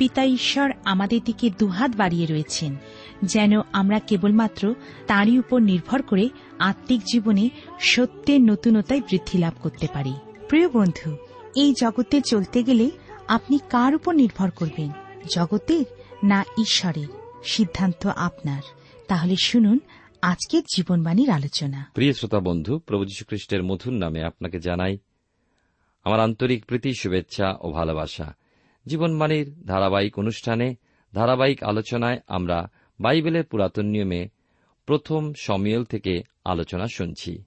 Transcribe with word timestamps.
পিতা 0.00 0.24
ঈশ্বর 0.24 0.72
আমাদের 0.84 1.20
দিকে 1.24 1.50
দুহাত 1.58 1.96
বাড়িয়ে 1.96 2.26
রয়েছেন, 2.26 2.76
যেন 3.22 3.52
আমরা 3.72 3.98
কেবলমাত্র 3.98 4.74
তাঁরই 5.06 5.38
উপর 5.38 5.60
নির্ভর 5.60 6.02
করে 6.02 6.28
আত্মিক 6.58 7.00
জীবনে 7.12 7.50
সত্যের 7.80 8.40
নতুনতায় 8.40 9.00
বৃদ্ধি 9.00 9.38
লাভ 9.38 9.54
করতে 9.62 9.86
পারি। 9.92 10.14
প্রিয় 10.48 10.68
বন্ধু, 10.68 11.16
এই 11.56 11.74
জগতে 11.80 12.20
চলতে 12.20 12.62
গেলে 12.62 12.90
আপনি 13.28 13.58
কার 13.70 13.94
উপর 13.94 14.14
নির্ভর 14.14 14.50
করবেন, 14.50 14.90
জগতের 15.36 15.84
না 16.24 16.44
ঈশ্বরের? 16.60 17.06
সিদ্ধান্ত 17.44 18.06
আপনার। 18.06 18.62
তাহলে 19.08 19.34
শুনুন 19.44 19.78
আজকের 20.22 20.62
জীবনবাণীর 20.76 21.30
আলোচনা। 21.30 21.90
প্রিয় 21.94 22.12
শ্রোতা 22.12 22.40
বন্ধু, 22.40 22.78
প্রভু 22.78 23.04
যীশু 23.04 23.24
খ্রিস্টের 23.24 23.62
মধুর 23.62 23.92
নামে 23.92 24.22
আপনাকে 24.22 24.58
জানাই 24.58 24.98
আমার 26.04 26.20
আন্তরিক 26.20 26.64
প্রীতি, 26.64 26.92
শুভেচ্ছা 27.00 27.54
ও 27.60 27.70
ভালোবাসা। 27.72 28.39
জীবনবাণীর 28.86 29.54
ধারাবাহিক 29.64 30.18
অনুষ্ঠানে, 30.18 30.74
ধারাবাহিক 31.14 31.62
আলোচনায় 31.62 32.18
আমরা 32.26 32.70
বাইবেলের 33.00 33.44
পুরাতন 33.44 33.86
নিয়মে 33.86 34.28
প্রথম 34.86 35.32
সমিয়েল 35.32 35.84
থেকে 35.84 36.22
আলোচনা 36.44 36.86
শুনছি। 36.86 37.42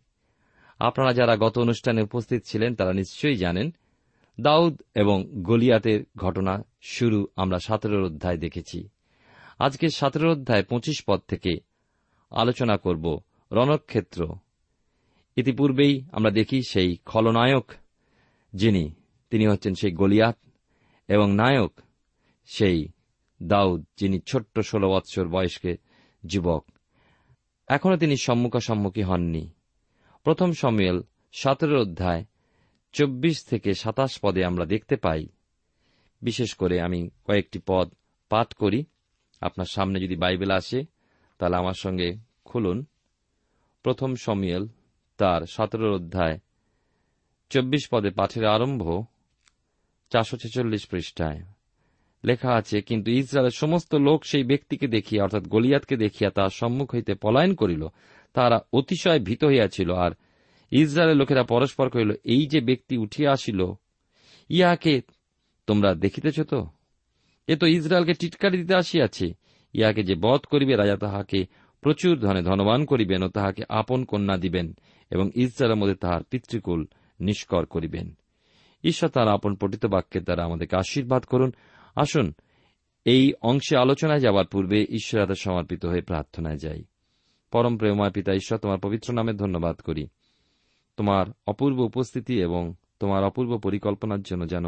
আপনারা 0.79 1.13
যারা 1.13 1.37
গত 1.37 1.59
অনুষ্ঠানে 1.59 2.01
উপস্থিত 2.01 2.41
ছিলেন, 2.45 2.75
তারা 2.75 2.93
নিশ্চয়ই 2.93 3.35
জানেন, 3.35 3.73
দাউদ 4.39 4.81
এবং 4.95 5.25
গলিয়াতের 5.31 6.03
ঘটনা 6.17 6.63
শুরু 6.81 7.27
আমরা 7.35 7.59
সতেরো 7.59 8.05
অধ্যায় 8.05 8.37
দেখেছি। 8.37 8.89
আজকে 9.59 9.89
সতেরো 9.89 10.31
অধ্যায় 10.31 10.63
পঁচিশ 10.63 11.03
পদ 11.07 11.21
থেকে 11.27 11.51
আলোচনা 12.31 12.77
করব 12.77 13.21
রণক্ষেত্র। 13.51 14.27
ইতিপূর্বেই 15.35 16.05
আমরা 16.11 16.31
দেখি 16.31 16.61
সেই 16.69 16.97
খলনায়ক, 17.05 17.71
যিনি, 18.53 18.91
তিনি 19.29 19.47
হচ্ছেন 19.47 19.73
সেই 19.73 19.91
গলিয়াত 19.91 20.37
এবং 21.13 21.35
নায়ক 21.35 21.73
সেই 22.45 22.87
দাউদ, 23.43 23.85
যিনি 23.97 24.19
ছোট্ট 24.19 24.59
ষোলো 24.59 24.89
বৎসর 24.89 25.27
বয়স্কে 25.27 25.77
যুবক। 26.25 26.65
এখনও 27.67 27.97
তিনি 27.97 28.17
সম্মুখাসম্মুখী 28.17 29.01
হননি। 29.01 29.49
প্রথম 30.23 30.51
সমিয়েল 30.51 31.01
সতেরো 31.31 31.81
অধ্যায় 31.81 32.25
চব্বিশ 32.93 33.45
থেকে 33.45 33.73
সাতাশ 33.73 34.19
পদে 34.19 34.45
আমরা 34.45 34.65
দেখতে 34.65 34.95
পাই। 34.95 35.27
বিশেষ 36.21 36.53
করে 36.53 36.81
আমি 36.81 37.09
কয়েকটি 37.25 37.59
পদ 37.67 37.93
পাঠ 38.29 38.53
করি। 38.53 38.85
আপনার 39.41 39.65
সামনে 39.65 39.99
যদি 39.99 40.15
বাইবেল 40.15 40.51
আসে, 40.51 40.83
তাহলে 41.37 41.55
আমার 41.55 41.73
সঙ্গে 41.73 42.15
খুলুন। 42.45 42.85
প্রথম 43.83 44.15
সমিয়েল 44.15 44.67
তার 45.17 45.41
সতেরো 45.45 45.95
অধ্যায় 45.95 46.39
চব্বিশ 47.49 47.87
পদে 47.91 48.09
পাঠের 48.09 48.45
আরম্ভ 48.45 49.05
চারশো 50.09 50.37
ছেচল্লিশ 50.37 50.87
পৃষ্ঠায় 50.87 51.41
লেখা 52.25 52.51
আছে, 52.53 52.81
কিন্তু 52.81 53.11
ইসরায়েলের 53.11 53.57
সমস্ত 53.57 53.95
লোক 53.95 54.25
সেই 54.25 54.43
ব্যক্তিকে 54.43 54.87
দেখিয়া, 54.87 55.23
অর্থাৎ 55.23 55.43
গলিয়াতকে 55.47 55.97
দেখিয়া 55.97 56.29
তার 56.29 56.49
সম্মুখ 56.49 56.95
হইতে 56.95 57.13
পলায়ন 57.13 57.55
করিল। 57.55 57.87
তারা 58.33 58.59
অতিশয় 58.73 59.19
ভীত 59.19 59.45
হইয়াছিল। 59.45 59.91
আর 59.91 60.11
ইসরায়েলের 60.71 61.17
লোকেরা 61.17 61.43
পরস্পর 61.43 61.89
কহিল, 61.89 62.11
এই 62.23 62.47
যে 62.47 62.61
ব্যক্তি 62.61 62.97
উঠিয়া 62.97 63.31
আসিল, 63.31 63.73
ইহাকে 64.49 65.01
তোমরা 65.67 65.93
দেখিতেছ 65.93 66.39
তো? 66.41 66.67
এ 67.47 67.55
তো 67.55 67.67
ইসরায়েলকে 67.67 68.13
টিটকারি 68.13 68.57
দিতে 68.57 68.75
আসিয়াছে। 68.75 69.33
ইহাকে 69.73 70.03
যে 70.03 70.15
বধ 70.15 70.39
করিবে, 70.39 70.75
রাজা 70.75 70.97
তাহাকে 70.97 71.45
প্রচুর 71.81 72.19
ধনে 72.19 72.41
ধনবান 72.41 72.85
করিবেন 72.85 73.23
ও 73.23 73.27
তাহাকে 73.27 73.63
আপন 73.69 74.05
কন্যা 74.05 74.37
দিবেন 74.37 74.73
এবং 75.11 75.31
ইসরায়েলের 75.35 75.77
মধ্যে 75.77 75.95
তাহার 75.95 76.23
পিতৃকুল 76.23 76.87
নিষ্কর 77.19 77.65
করিবেন। 77.65 78.17
ঈশ্বর 78.83 79.09
তার 79.09 79.27
আপন 79.27 79.55
পঠিত 79.55 79.85
বাক্যের 79.85 80.23
দ্বারা 80.23 80.43
আমাদেরকে 80.43 80.75
আশীর্বাদ 80.75 81.23
করুন। 81.23 81.51
আসুন, 81.95 82.33
এই 83.05 83.33
অংশে 83.41 83.77
আলোচনায় 83.77 84.19
যাবার 84.19 84.45
পূর্বে 84.45 84.85
ঈশ্বর 84.89 85.21
হাতে 85.21 85.33
সমর্পিত 85.35 85.85
হয়ে 85.85 86.01
প্রার্থনায় 86.01 86.57
যাই। 86.57 86.83
পরম 87.51 87.77
প্রেমময় 87.77 88.11
পিতা, 88.11 88.33
ঈশ্বর, 88.33 88.57
তোমার 88.57 88.79
পবিত্র 88.79 89.13
নামে 89.13 89.33
ধন্যবাদ 89.33 89.75
করি। 89.75 90.07
তোমার 90.97 91.25
অপূর্ব 91.47 91.79
উপস্থিতি 91.79 92.41
এবং 92.41 92.73
তোমার 92.99 93.23
অপূর্ব 93.23 93.57
পরিকল্পনার 93.57 94.21
জন্য 94.21 94.47
যেন 94.47 94.65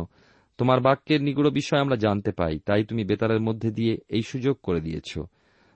তোমার 0.58 0.80
বাক্যের 0.80 1.24
নিগুড় 1.24 1.50
বিষয় 1.50 1.80
আমরা 1.80 1.96
জানতে 1.96 2.32
পাই, 2.32 2.60
তাই 2.60 2.84
তুমি 2.84 3.04
বেতারের 3.04 3.42
মধ্যে 3.42 3.72
দিয়ে 3.72 3.98
এই 4.10 4.22
সুযোগ 4.22 4.58
করে 4.64 4.82
দিয়েছ। 4.82 5.20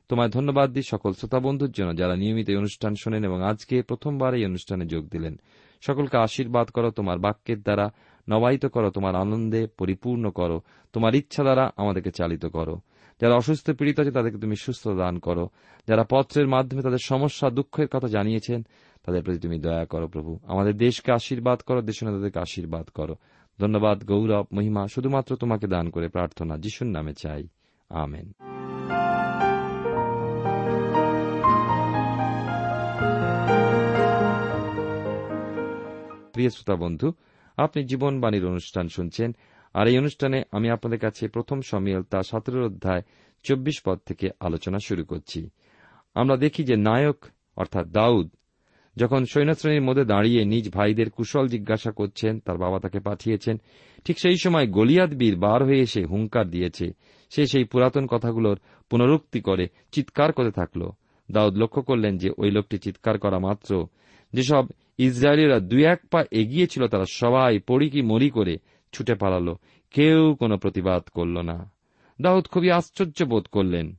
তোমায় 0.10 0.30
ধন্যবাদ 0.30 0.72
দিই 0.72 0.84
সকল 0.84 1.14
শ্রোতা 1.14 1.40
বন্ধুর 1.40 1.72
জন্য 1.72 1.98
যারা 1.98 2.16
নিয়মিত 2.16 2.50
অনুষ্ঠান 2.50 2.96
শোনেন 2.96 3.26
এবং 3.26 3.44
আজকে 3.44 3.82
প্রথমবার 3.82 4.34
এই 4.34 4.46
অনুষ্ঠানে 4.46 4.86
যোগ 4.86 5.08
দিলেন। 5.08 5.40
সকলকে 5.82 6.18
আশীর্বাদ 6.18 6.68
করো 6.68 6.92
তোমার 6.92 7.20
বাক্যের 7.20 7.62
দ্বারা 7.62 7.90
নবায়িত 8.30 8.66
করো, 8.66 8.90
তোমার 8.90 9.16
আনন্দে 9.16 9.68
পরিপূর্ণ 9.68 10.30
করো, 10.30 10.62
তোমার 10.94 11.16
ইচ্ছা 11.16 11.44
দ্বারা 11.44 11.72
আমাদেরকে 11.78 12.12
চালিত 12.12 12.46
করো। 12.46 12.80
যারা 13.22 13.36
অসুস্থ 13.36 13.72
পীড়িত 13.72 14.00
আছে, 14.00 14.12
তাদেরকে 14.12 14.40
তুমি 14.40 14.56
সুস্থ 14.56 14.88
দান 14.88 15.20
করো। 15.20 15.50
যারা 15.88 16.06
পত্রের 16.10 16.48
মাধ্যমে 16.48 16.82
তাদের 16.82 16.98
সমস্যা, 17.04 17.50
দুঃখের 17.50 17.88
কথা 17.88 18.08
জানিয়েছেন, 18.08 18.66
তাদের 19.06 19.24
প্রতি 19.24 19.40
তুমি 19.40 19.60
দয়া 19.60 19.86
করো 19.86 20.08
প্রভু। 20.08 20.40
আমাদের 20.44 20.78
দেশকে 20.78 21.12
আশীর্বাদ 21.12 21.60
করো 21.60 21.82
দেশ 21.82 22.04
তাদেরকে 22.04 22.40
আশীর্বাদ 22.40 22.90
করো। 22.90 23.16
ধন্যবাদ, 23.60 24.04
গৌরব, 24.04 24.46
মহিমা, 24.54 24.88
শুধুমাত্র 24.88 25.36
তোমাকে 25.36 25.68
দান 25.68 25.90
করে 25.90 26.08
প্রার্থনা, 26.08 26.58
যিশুর 26.58 26.88
নামে 26.88 27.14
চাই। 27.14 27.48
আমেন। 27.90 28.32
প্রিয় 36.34 36.50
শ্রোতা 36.50 36.76
বন্ধু 36.76 37.12
আপনি 37.60 37.84
জীবনবাণীর 37.84 38.46
অনুষ্ঠান 38.46 38.88
শুনছেন, 38.88 39.36
আর 39.74 39.88
এই 39.88 39.98
অনুষ্ঠানে 39.98 40.44
আমি 40.52 40.70
আপনাদের 40.70 41.00
কাছে 41.00 41.28
প্রথম 41.28 41.62
সমিয়াল 41.62 42.04
তা 42.04 42.24
সতেরো 42.24 42.66
অধ্যায় 42.66 43.02
চব্বিশ 43.44 43.82
পদ 43.86 43.98
থেকে 44.06 44.30
আলোচনা 44.40 44.80
শুরু 44.86 45.04
করছি। 45.04 45.50
আমরা 46.16 46.36
দেখি 46.38 46.64
যে 46.64 46.76
নায়ক, 46.76 47.26
অর্থাৎ 47.56 47.88
দাউদ, 47.88 48.30
যখন 48.96 49.26
সৈন্যশ্রেণীর 49.26 49.82
মধ্যে 49.82 50.06
দাঁড়িয়ে 50.06 50.46
নিজ 50.46 50.70
ভাইদের 50.74 51.10
কুশল 51.10 51.48
জিজ্ঞাসা 51.48 51.92
করছেন, 51.92 52.40
তার 52.40 52.58
বাবা 52.58 52.80
তাকে 52.80 53.00
পাঠিয়েছেন, 53.00 53.62
ঠিক 54.06 54.20
সেই 54.20 54.38
সময় 54.44 54.68
গলিয়াদ 54.68 55.14
বীর 55.14 55.36
বার 55.36 55.64
হয়ে 55.64 55.80
এসে 55.80 56.02
হুঙ্কার 56.06 56.50
দিয়েছে। 56.50 56.88
সে 57.30 57.46
সেই 57.46 57.64
পুরাতন 57.64 58.08
কথাগুলোর 58.08 58.58
পুনরুক্তি 58.90 59.40
করে 59.42 59.68
চিৎকার 59.92 60.34
করতে 60.34 60.52
থাকল। 60.52 60.82
দাউদ 61.32 61.58
লক্ষ্য 61.58 61.82
করলেন 61.82 62.18
যে 62.18 62.30
ওই 62.38 62.52
লোকটি 62.52 62.78
চিৎকার 62.78 63.20
করা 63.20 63.40
মাত্র। 63.40 63.88
যেসব 64.34 64.66
ইসরায়েলিরা 65.00 65.60
দুই 65.60 65.86
এক 65.86 66.02
পা 66.12 66.24
এগিয়েছিল 66.32 66.88
তারা 66.88 67.06
সবাই 67.12 67.60
পড়ি 67.60 67.90
কি 67.90 68.02
মরি 68.02 68.30
করে 68.30 68.58
ছুটে 68.94 69.16
পালাল। 69.16 69.56
কেউ 69.92 70.36
কোনো 70.36 70.58
প্রতিবাদ 70.58 71.04
করল 71.04 71.42
না। 71.42 71.72
দাউদ 72.22 72.48
খুবই 72.48 72.72
আশ্চর্য 72.72 73.24
বোধ 73.24 73.46
করলেন। 73.48 73.96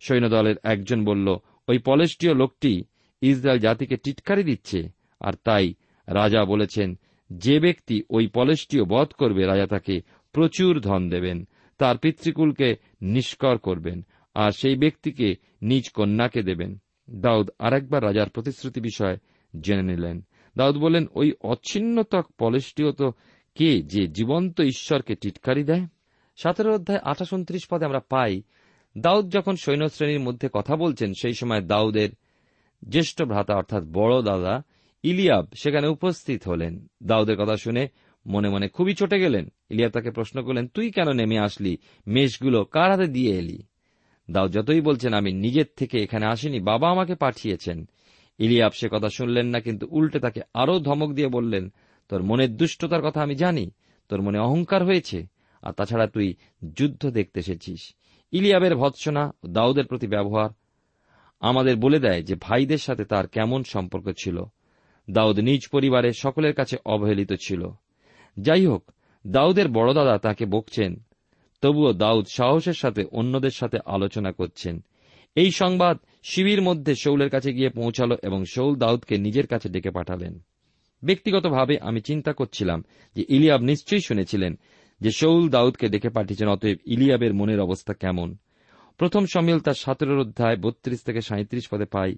সৈন্যদলের 0.00 0.54
একজন 0.64 1.04
বলল, 1.04 1.36
ওই 1.68 1.78
পলেষ্টীয় 1.78 2.34
লোকটি 2.34 2.84
ইসরায়েল 3.20 3.60
জাতিকে 3.60 3.96
টিটকারি 3.96 4.42
দিচ্ছে, 4.42 4.88
আর 5.20 5.32
তাই 5.44 5.74
রাজা 6.06 6.44
বলেছেন, 6.44 6.98
যে 7.32 7.60
ব্যক্তি 7.60 8.02
ওই 8.10 8.26
পলেষ্টীয় 8.26 8.84
বধ 8.84 9.08
করবে, 9.08 9.46
রাজা 9.46 9.66
তাকে 9.66 10.00
প্রচুর 10.32 10.80
ধন 10.80 11.08
দেবেন, 11.08 11.48
তার 11.78 11.98
পিতৃকুলকে 11.98 12.76
নিষ্কর 13.02 13.58
করবেন, 13.58 14.06
আর 14.34 14.50
সেই 14.50 14.76
ব্যক্তিকে 14.76 15.34
নিজ 15.62 15.90
কন্যাকে 15.90 16.42
দেবেন। 16.42 16.78
দাউদ 17.10 17.50
আরেকবার 17.58 18.04
রাজার 18.04 18.30
প্রতিশ্রুতি 18.30 18.80
বিষয় 18.80 19.18
জেনে 19.60 19.82
নিলেন। 19.82 20.24
দাউদ 20.56 20.76
বলেন 20.76 21.06
ওই 21.14 21.32
অচ্ছিন্নতক 21.40 22.26
পলেষ্টীয় 22.38 22.92
তো 22.92 23.12
কে 23.54 23.82
যে 23.82 24.06
জীবন্ত 24.06 24.60
ঈশ্বরকে 24.60 25.14
টিটকারি 25.14 25.64
দেয়? 25.64 25.86
সতেরো 26.36 26.74
অধ্যায় 26.74 26.98
আঠাশ 26.98 27.32
উনত্রিশ 27.32 27.66
পদে 27.70 27.84
আমরা 27.84 28.00
পাই, 28.08 28.42
দাউদ 28.98 29.32
যখন 29.32 29.56
সৈন্যশ্রেণীর 29.56 30.20
মধ্যে 30.20 30.48
কথা 30.52 30.76
বলছেন, 30.76 31.12
সেই 31.20 31.32
সময় 31.32 31.60
দাউদের 31.60 32.08
জ্যেষ্ঠ 32.88 33.22
ভ্রাতা, 33.22 33.54
অর্থাৎ 33.54 33.84
বড় 33.84 34.22
দাদা 34.22 34.62
ইলিয়াব, 35.02 35.46
সেখানে 35.62 35.86
উপস্থিত 35.86 36.48
হলেন। 36.48 36.86
দাউদের 37.02 37.36
কথা 37.36 37.56
শুনে 37.56 37.88
মনে 38.26 38.48
মনে 38.48 38.68
খুবই 38.68 38.94
চটে 38.94 39.20
গেলেন। 39.20 39.52
ইলিয়াব 39.70 39.92
তাকে 39.92 40.10
প্রশ্ন 40.10 40.44
করলেন, 40.44 40.66
তুই 40.66 40.90
কেন 40.90 41.12
নেমে 41.12 41.38
আসলি? 41.38 41.76
মেষগুলো 42.06 42.64
কার 42.64 42.90
হাতে 42.90 43.06
দিয়ে 43.06 43.38
এলি? 43.38 43.62
দাউদ 44.30 44.52
যতই 44.52 44.80
বলছেন, 44.80 45.14
আমি 45.14 45.32
নিজের 45.32 45.64
থেকে 45.76 46.02
এখানে 46.02 46.26
আসিনি, 46.26 46.60
বাবা 46.60 46.90
আমাকে 46.90 47.14
পাঠিয়েছেন। 47.14 47.88
ইলিয়াব 48.42 48.72
সে 48.72 48.86
কথা 48.92 49.08
শুনলেন 49.08 49.46
না, 49.46 49.58
কিন্তু 49.60 49.84
উল্টে 49.90 50.18
তাকে 50.20 50.40
আরও 50.54 50.74
ধমক 50.78 51.10
দিয়ে 51.12 51.28
বললেন, 51.28 51.64
তোর 52.10 52.20
মনের 52.22 52.50
দুষ্টতার 52.56 53.02
কথা 53.02 53.20
আমি 53.22 53.34
জানি, 53.34 53.64
তোর 54.10 54.20
মনে 54.22 54.38
অহংকার 54.38 54.82
হয়েছে, 54.84 55.18
আর 55.62 55.72
তাছাড়া 55.72 56.06
তুই 56.06 56.28
যুদ্ধ 56.78 57.02
দেখতে 57.10 57.38
এসেছিস। 57.40 57.82
ইলিয়াবের 58.32 58.74
ভৎসনা 58.76 59.24
ও 59.42 59.46
দাউদের 59.48 59.86
প্রতি 59.86 60.06
ব্যবহার 60.06 60.50
আমাদের 61.42 61.74
বলে 61.76 61.98
দেয় 61.98 62.22
যে 62.22 62.34
ভাইদের 62.40 62.78
সাথে 62.78 63.04
তার 63.04 63.26
কেমন 63.26 63.60
সম্পর্ক 63.64 64.06
ছিল। 64.18 64.36
দাউদ 65.08 65.38
নিজ 65.38 65.62
পরিবারে 65.72 66.10
সকলের 66.12 66.54
কাছে 66.54 66.76
অবহেলিত 66.84 67.32
ছিল। 67.40 67.62
যাই 68.36 68.64
হোক, 68.66 68.82
দাউদের 69.24 69.68
বড়দাদা 69.68 70.16
তাকে 70.18 70.44
বকছেন, 70.46 70.92
তবুও 71.62 71.90
দাউদ 71.92 72.26
সাহসের 72.32 72.78
সাথে 72.82 73.02
অন্যদের 73.12 73.54
সাথে 73.54 73.78
আলোচনা 73.86 74.30
করছেন। 74.32 74.74
এই 75.36 75.50
সংবাদ 75.50 75.96
শিবির 76.22 76.62
মধ্যে 76.62 76.94
শৌলের 76.94 77.30
কাছে 77.30 77.52
গিয়ে 77.52 77.70
পৌঁছাল 77.70 78.16
এবং 78.22 78.44
শৌল 78.44 78.76
দাউদকে 78.76 79.18
নিজের 79.18 79.46
কাছে 79.46 79.68
ডেকে 79.68 79.90
পাঠালেন। 79.90 80.40
ব্যক্তিগতভাবে 81.04 81.78
আমি 81.78 82.00
চিন্তা 82.00 82.32
করছিলাম 82.32 82.84
যে 83.16 83.24
ইলিয়াব 83.28 83.60
নিশ্চয়ই 83.60 84.00
শুনেছিলেন 84.00 84.58
যে 85.00 85.10
শৌল 85.10 85.48
দাউদকে 85.48 85.88
ডেকে 85.88 86.08
পাঠিয়েছেন, 86.08 86.48
অতএব 86.48 86.78
ইলিয়াবের 86.86 87.34
মনের 87.34 87.60
অবস্থা 87.60 87.94
কেমন। 87.94 88.36
প্রথম 88.98 89.26
সমিল 89.26 89.58
তার 89.58 89.74
সতেরোর 89.74 90.18
অধ্যায় 90.18 90.56
বত্রিশ 90.56 91.00
থেকে 91.00 91.20
সাঁত্রিশ 91.20 91.68
পদে 91.68 91.84
পাই। 91.84 92.16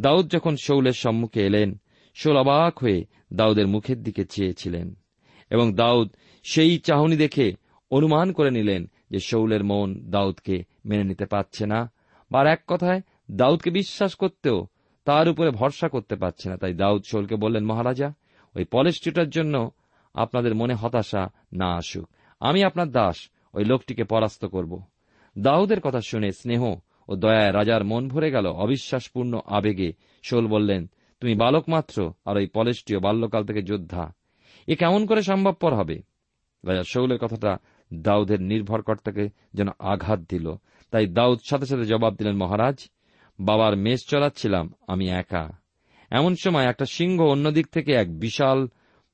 দাউদ 0.00 0.32
যখন 0.32 0.56
শৌলের 0.56 0.92
সম্মুখে 0.92 1.46
এলেন, 1.46 1.80
শৌল 2.14 2.36
অবাক 2.36 2.78
হয়ে 2.78 3.04
দাউদের 3.32 3.66
মুখের 3.66 4.02
দিকে 4.02 4.24
চেয়েছিলেন 4.24 4.94
এবং 5.50 5.74
দাউদ 5.74 6.08
সেই 6.42 6.78
চাহনি 6.78 7.16
দেখে 7.16 7.52
অনুমান 7.90 8.32
করে 8.32 8.50
নিলেন 8.50 8.90
যে 9.10 9.18
শৌলের 9.18 9.64
মন 9.64 10.10
দাউদকে 10.10 10.64
মেনে 10.84 11.04
নিতে 11.04 11.26
পারছে 11.26 11.66
না। 11.66 11.92
বা 12.30 12.52
এক 12.52 12.62
কথায় 12.66 13.00
দাউদকে 13.30 13.70
বিশ্বাস 13.70 14.14
করতেও 14.14 14.66
তার 15.04 15.28
উপরে 15.28 15.50
ভরসা 15.50 15.88
করতে 15.88 16.16
পারছে 16.16 16.48
না। 16.48 16.56
তাই 16.56 16.74
দাউদ 16.74 17.02
শৌলকে 17.04 17.36
বললেন, 17.36 17.64
মহারাজা, 17.64 18.12
ওই 18.56 18.64
পলেস্টিটার 18.64 19.30
জন্য 19.30 19.70
আপনাদের 20.14 20.54
মনে 20.54 20.74
হতাশা 20.74 21.28
না 21.52 21.76
আসুক। 21.76 22.08
আমি 22.40 22.64
আপনার 22.64 22.90
দাস, 22.90 23.30
ওই 23.54 23.64
লোকটিকে 23.64 24.04
পরাস্ত 24.04 24.44
করব। 24.44 24.82
দাউদের 25.38 25.80
কথা 25.80 26.00
শুনে 26.00 26.32
স্নেহ 26.32 26.62
ও 27.08 27.16
দয়ায় 27.16 27.52
রাজার 27.52 27.84
মন 27.84 28.08
ভরে 28.08 28.30
গেল। 28.30 28.46
অবিশ্বাসপূর্ণ 28.46 29.40
আবেগে 29.46 29.92
শোল 30.22 30.46
বললেন, 30.46 30.90
তুমি 31.20 31.34
বালক 31.34 31.68
মাত্র 31.68 32.12
আর 32.24 32.36
ওই 32.36 32.46
পলেষ্টীয় 32.46 33.00
বাল্যকাল 33.00 33.44
থেকে 33.44 33.62
যোদ্ধা। 33.62 34.14
এ 34.66 34.76
কেমন 34.76 35.06
করে 35.06 35.22
সম্ভবপর 35.22 35.74
হবে? 35.74 36.02
রাজা 36.64 36.82
শৌলের 36.82 37.18
কথাটা 37.18 37.58
দাউদের 37.94 38.42
নির্ভরকর্তাকে 38.42 39.28
যেন 39.54 39.68
আঘাত 39.78 40.20
দিল। 40.20 40.54
তাই 40.90 41.06
দাউদ 41.06 41.38
সাথে 41.48 41.66
সাথে 41.66 41.84
জবাব 41.84 42.14
দিলেন, 42.14 42.36
মহারাজ 42.36 42.90
বাবার 43.38 43.76
মেষ 43.76 44.00
চড়াচ্ছিলাম 44.08 44.72
আমি 44.86 45.08
একা। 45.08 45.44
এমন 46.10 46.34
সময় 46.44 46.64
একটা 46.64 46.84
সিংহ 46.84 47.22
অন্যদিক 47.22 47.66
থেকে 47.66 47.92
এক 47.92 48.18
বিশাল 48.18 48.68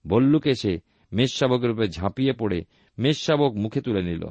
ভল্লুক 0.06 0.46
এসে 0.46 0.80
মেষশাবকের 1.12 1.70
উপরে 1.70 1.88
ঝাঁপিয়ে 1.88 2.32
পড়ে 2.32 2.64
মেষশাবক 2.98 3.52
মুখে 3.54 3.80
তুলে 3.80 4.02
নিল। 4.02 4.24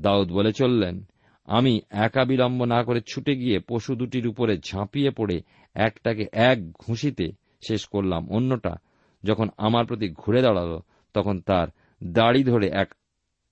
দাউদ 0.00 0.32
বলে 0.32 0.52
চললেন, 0.52 1.08
আমি 1.46 1.80
একা 1.90 2.24
বিলম্ব 2.24 2.64
না 2.64 2.82
করে 2.84 3.00
ছুটে 3.00 3.36
গিয়ে 3.36 3.60
পশু 3.60 3.94
দুটির 3.94 4.26
উপরে 4.26 4.58
ঝাঁপিয়ে 4.58 5.10
পড়ে 5.10 5.42
একটাকে 5.74 6.26
এক 6.32 6.72
ঘুষিতে 6.72 7.32
শেষ 7.68 7.84
করলাম, 7.86 8.28
অন্যটা 8.28 8.76
যখন 9.24 9.48
আমার 9.56 9.86
প্রতি 9.86 10.08
ঘুরে 10.08 10.42
দাঁড়াল 10.42 10.80
তখন 11.14 11.40
তার 11.40 11.68
দাড়ি 12.04 12.44
ধরে 12.44 12.68
এক 12.68 12.94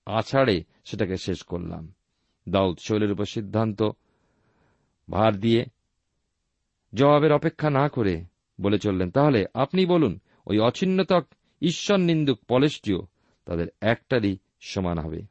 আছাড়ে 0.05 0.63
সেটাকে 0.85 1.15
শেষ 1.17 1.43
করলাম। 1.43 1.93
দাউদ 2.49 2.77
শৈলের 2.79 3.11
উপর 3.11 3.25
সিদ্ধান্ত 3.25 3.83
ভার 5.09 5.39
দিয়ে। 5.39 5.65
জবাবের 6.93 7.31
অপেক্ষা 7.31 7.69
না 7.69 7.89
করে 7.89 8.23
বলে 8.61 8.79
চললেন, 8.79 9.11
তাহলে 9.11 9.45
আপনি 9.53 9.85
বলুন, 9.85 10.19
ওই 10.45 10.59
অছিন্নতক 10.59 11.25
ঈশ্বর 11.61 11.97
নিন্দুক 11.97 12.39
পলেষ্টীয় 12.47 12.97
তাদের 13.45 13.67
একটারই 13.81 14.37
সমান 14.61 14.99
হবে? 14.99 15.21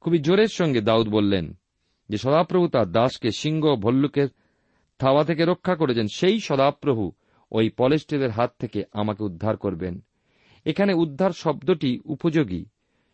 খুবই 0.00 0.18
জোরের 0.18 0.48
সঙ্গে 0.48 0.80
দাউদ 0.80 1.08
বললেন 1.08 1.58
যে, 2.08 2.16
সদাপ্রভু 2.16 2.68
তার 2.68 2.92
দাসকে 2.92 3.30
সিংহ 3.30 3.76
ভল্লুকের 3.76 4.28
থাওয়া 4.98 5.24
থেকে 5.24 5.44
রক্ষা 5.44 5.74
করেছেন, 5.74 6.06
সেই 6.08 6.40
সদাপ্রভু 6.40 7.12
ওই 7.52 7.70
পলেস্টীয়দের 7.70 8.30
হাত 8.30 8.54
থেকে 8.58 8.82
আমাকে 8.92 9.24
উদ্ধার 9.24 9.56
করবেন। 9.56 10.04
এখানে 10.64 10.92
উদ্ধার 10.92 11.30
শব্দটি 11.30 12.00
উপযোগী। 12.04 12.64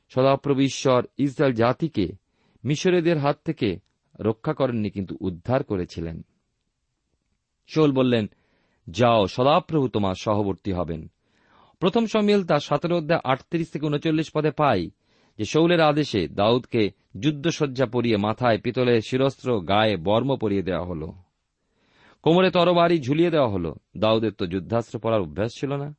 সদাপ্রভু 0.09 0.61
ঈশ্বর 0.61 1.07
ইসরায়েল 1.19 1.55
জাতিকে 1.55 2.13
মিশরেদের 2.65 3.19
হাত 3.19 3.39
থেকে 3.45 3.86
রক্ষা 4.21 4.53
করেননি, 4.53 4.91
কিন্তু 4.91 5.17
উদ্ধার 5.21 5.65
করেছিলেন। 5.65 6.23
শোল 7.69 7.93
বললেন, 7.93 8.27
যাও, 8.91 9.27
সদাপ্রভু 9.27 9.89
তোমার 9.89 10.15
সহবর্তী 10.15 10.73
হবেন। 10.73 11.09
প্রথম 11.81 12.07
সমিল 12.07 12.45
তার 12.45 12.61
সতেরো 12.61 12.97
অধ্যায় 12.97 13.21
আটত্রিশ 13.25 13.71
থেকে 13.71 13.87
উনচল্লিশ 13.87 14.31
পদে 14.35 14.51
পাই 14.51 14.91
যে 15.39 15.45
শৌলের 15.45 15.81
আদেশে 15.81 16.29
দাউদকে 16.29 16.91
যুদ্ধসজ্জা 17.21 17.87
পরিয়ে 17.87 18.17
মাথায় 18.17 18.59
পিতলের 18.59 19.01
শিরস্ত্র, 19.01 19.61
গায়ে 19.61 19.97
বর্ম 19.97 20.37
পরিয়ে 20.37 20.63
দেওয়া 20.63 20.85
হল। 20.85 21.11
কোমরে 22.23 22.51
তরবারি 22.51 22.99
ঝুলিয়ে 22.99 23.31
দেওয়া 23.31 23.49
হল। 23.49 23.75
দাউদের 23.97 24.33
তো 24.33 24.47
যুদ্ধাস্ত্র 24.47 24.99
পরার 24.99 25.21
অভ্যাস 25.21 25.51
ছিল 25.61 25.77
না। 25.77 25.97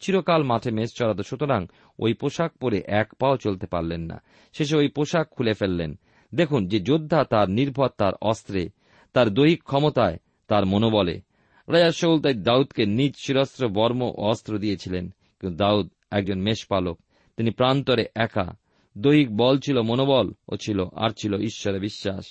চিরকাল 0.00 0.42
মাঠে 0.42 0.70
মেষ 0.70 0.90
চড়াত, 0.94 1.20
সুতরাং 1.20 1.66
ওই 1.98 2.14
পোশাক 2.14 2.52
পরে 2.52 2.82
এক 2.86 3.14
পাও 3.14 3.36
চলতে 3.36 3.66
পারলেন 3.66 4.00
না। 4.00 4.22
শেষে 4.52 4.76
ওই 4.76 4.88
পোশাক 4.88 5.28
খুলে 5.30 5.52
ফেললেন। 5.52 5.98
দেখুন 6.34 6.68
যে 6.68 6.80
যোদ্ধা 6.80 7.24
তার 7.24 7.50
নির্ভর, 7.50 7.88
তার 7.88 8.12
অস্ত্রে, 8.22 8.68
তার 9.12 9.30
দৈহিক 9.30 9.62
ক্ষমতায় 9.62 10.16
তার 10.48 10.66
মনোবলে। 10.66 11.20
রাজা 11.68 11.92
শৌল 11.92 12.20
তাই 12.20 12.34
দাউদকে 12.34 12.86
নিজ 12.86 13.14
শিরস্ত্র, 13.16 13.68
বর্ম 13.68 14.02
অস্ত্র 14.02 14.58
দিয়েছিলেন, 14.58 15.14
কিন্তু 15.40 15.64
দাউদ 15.64 15.90
একজন 16.10 16.38
মেষপালক। 16.38 17.00
তিনি 17.36 17.50
প্রান্তরে 17.50 18.06
একা। 18.14 18.52
দৈহিক 18.98 19.36
বল 19.36 19.58
ছিল 19.58 19.82
মনোবল 19.82 20.32
ও 20.48 20.56
ছিল, 20.56 20.84
আর 20.96 21.10
ছিল 21.10 21.38
ঈশ্বরে 21.38 21.78
বিশ্বাস। 21.78 22.24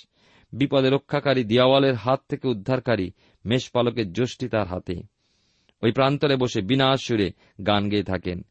বিপদে 0.52 0.90
রক্ষাকারী 0.90 1.44
দিয়াওয়ালের 1.44 1.94
হাত 1.94 2.20
থেকে 2.28 2.48
উদ্ধারকারী 2.48 3.10
মেষপালকের 3.44 4.12
যষ্টি 4.12 4.48
তার 4.48 4.66
হাতে। 4.66 5.02
ওই 5.82 5.92
প্রান্তরে 5.92 6.36
বসে 6.36 6.60
বিনা 6.60 6.96
সুরে 6.96 7.30
গান 7.66 7.88
গেয়ে 7.88 8.02
থাকেন। 8.02 8.42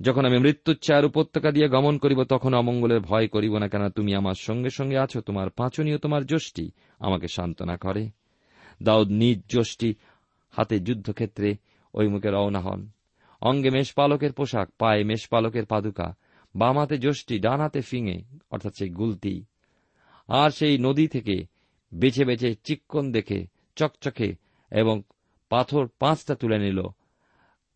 যখন 0.00 0.24
আমি 0.24 0.38
মৃত্যুচ্ছায়ার 0.38 1.04
উপত্যকা 1.04 1.50
দিয়ে 1.50 1.68
গমন 1.68 1.98
করিব, 1.98 2.24
তখন 2.24 2.54
অমঙ্গলের 2.54 3.00
ভয় 3.00 3.28
করিব 3.28 3.58
না 3.58 3.68
কেন? 3.68 3.88
তুমি 3.88 4.14
আমার 4.14 4.34
সঙ্গে 4.34 4.70
সঙ্গে 4.70 4.98
আছো, 4.98 5.20
তোমার 5.20 5.50
পাঁচনীয়, 5.50 5.98
তোমার 5.98 6.24
যষ্টি 6.24 6.70
আমাকে 6.98 7.28
সান্ত্বনা 7.28 7.76
করে। 7.76 8.10
দাউদ 8.82 9.10
নিজ 9.10 9.42
যষ্টি 9.48 9.94
হাতে 10.50 10.80
যুদ্ধক্ষেত্রে 10.80 11.56
ওই 11.94 12.08
মুখে 12.08 12.30
রওনা 12.30 12.60
হন। 12.60 12.90
অঙ্গে 13.40 13.70
মেষপালকের 13.70 14.32
পোশাক, 14.32 14.70
পায়ে 14.78 15.04
মেষপালকের 15.04 15.66
পাদুকা 15.66 16.16
বাম 16.56 16.78
হাতে 16.78 16.98
যষ্টি 16.98 17.38
ডান 17.38 17.60
হাতে 17.60 17.80
ফিঙে, 17.80 18.22
অর্থাৎ 18.50 18.76
সেই 18.78 18.88
গুলতি। 18.88 19.44
আর 20.28 20.50
সেই 20.50 20.78
নদী 20.78 21.08
থেকে 21.08 21.46
বেছে 21.94 22.24
বেছে 22.24 22.54
চিক্কন 22.54 23.12
দেখে, 23.12 23.46
চকচকে 23.76 24.34
এবং 24.70 25.02
পাথর 25.48 25.88
পাঁচটা 25.98 26.34
তুলে 26.34 26.58
নিল। 26.58 26.82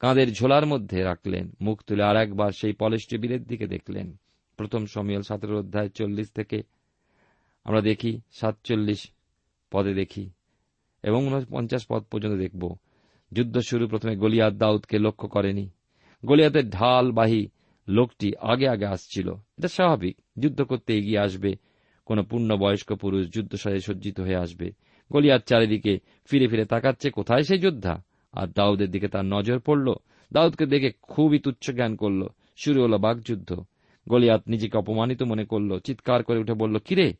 কাঁধের 0.02 0.32
ঝোলার 0.32 0.66
মধ্যে 0.66 1.02
রাখলেন। 1.02 1.56
মুখ 1.60 1.82
তুলে 1.82 2.02
আর 2.02 2.16
একবার 2.16 2.50
সেই 2.50 2.72
পলেষ্টি 2.72 3.18
বীরের 3.18 3.44
দিকে 3.44 3.66
দেখলেন। 3.66 4.20
প্রথম 4.56 4.86
সমিয়াল 4.86 5.22
সতেরো 5.22 5.58
অধ্যায় 5.58 5.88
চল্লিশ 5.88 6.30
থেকে 6.30 6.62
আমরা 7.64 7.80
দেখি, 7.80 8.20
সাতচল্লিশ 8.30 9.10
পদে 9.70 9.94
দেখি 9.94 10.30
এবং 11.02 11.42
পঞ্চাশ 11.50 11.86
পদ 11.88 12.02
পর্যন্ত 12.02 12.38
দেখব। 12.38 12.76
যুদ্ধ 13.32 13.58
শুরু, 13.58 13.88
প্রথমে 13.88 14.16
গলিয়াত 14.16 14.54
দাউদকে 14.54 14.98
লক্ষ্য 14.98 15.28
করেনি। 15.28 15.70
গলিয়াতের 16.24 16.70
ঢাল 16.70 17.12
বাহী 17.12 17.46
লোকটি 17.88 18.32
আগে 18.40 18.68
আগে 18.68 18.86
আসছিল। 18.86 19.32
এটা 19.32 19.68
স্বাভাবিক, 19.68 20.16
যুদ্ধ 20.38 20.62
করতে 20.62 20.98
এগিয়ে 20.98 21.18
আসবে। 21.18 21.56
কোন 22.04 22.22
পূর্ণ 22.22 22.56
বয়স্ক 22.56 22.92
পুরুষ 22.92 23.28
যুদ্ধ 23.28 23.54
সাজে 23.54 23.80
সজ্জিত 23.80 24.20
হয়ে 24.20 24.36
আসবে। 24.36 24.72
গলিয়াত 25.12 25.42
চারিদিকে 25.46 25.98
ফিরে 26.24 26.48
ফিরে 26.48 26.64
তাকাচ্ছে, 26.64 27.10
কোথায় 27.10 27.42
সেই 27.42 27.58
যোদ্ধা? 27.58 28.04
আর 28.32 28.46
দাউদের 28.46 28.90
দিকে 28.90 29.08
তার 29.08 29.24
নজর 29.24 29.58
পড়ল। 29.58 29.94
দাউদকে 30.32 30.66
দেখে 30.66 30.92
খুবই 31.02 31.38
তুচ্ছ 31.38 31.70
জ্ঞান 31.70 31.96
করল। 31.96 32.26
শুরু 32.56 32.82
হল 32.82 32.98
বাঘযুদ্ধ 32.98 33.64
গলিয়াত 34.08 34.42
নিজেকে 34.46 34.78
অপমানিত 34.78 35.22
মনে 35.22 35.44
করল। 35.44 35.78
চিৎকার 35.78 36.24
করে 36.24 36.38
উঠে 36.38 36.52
বলল, 36.52 36.78
কিরে, 36.78 37.14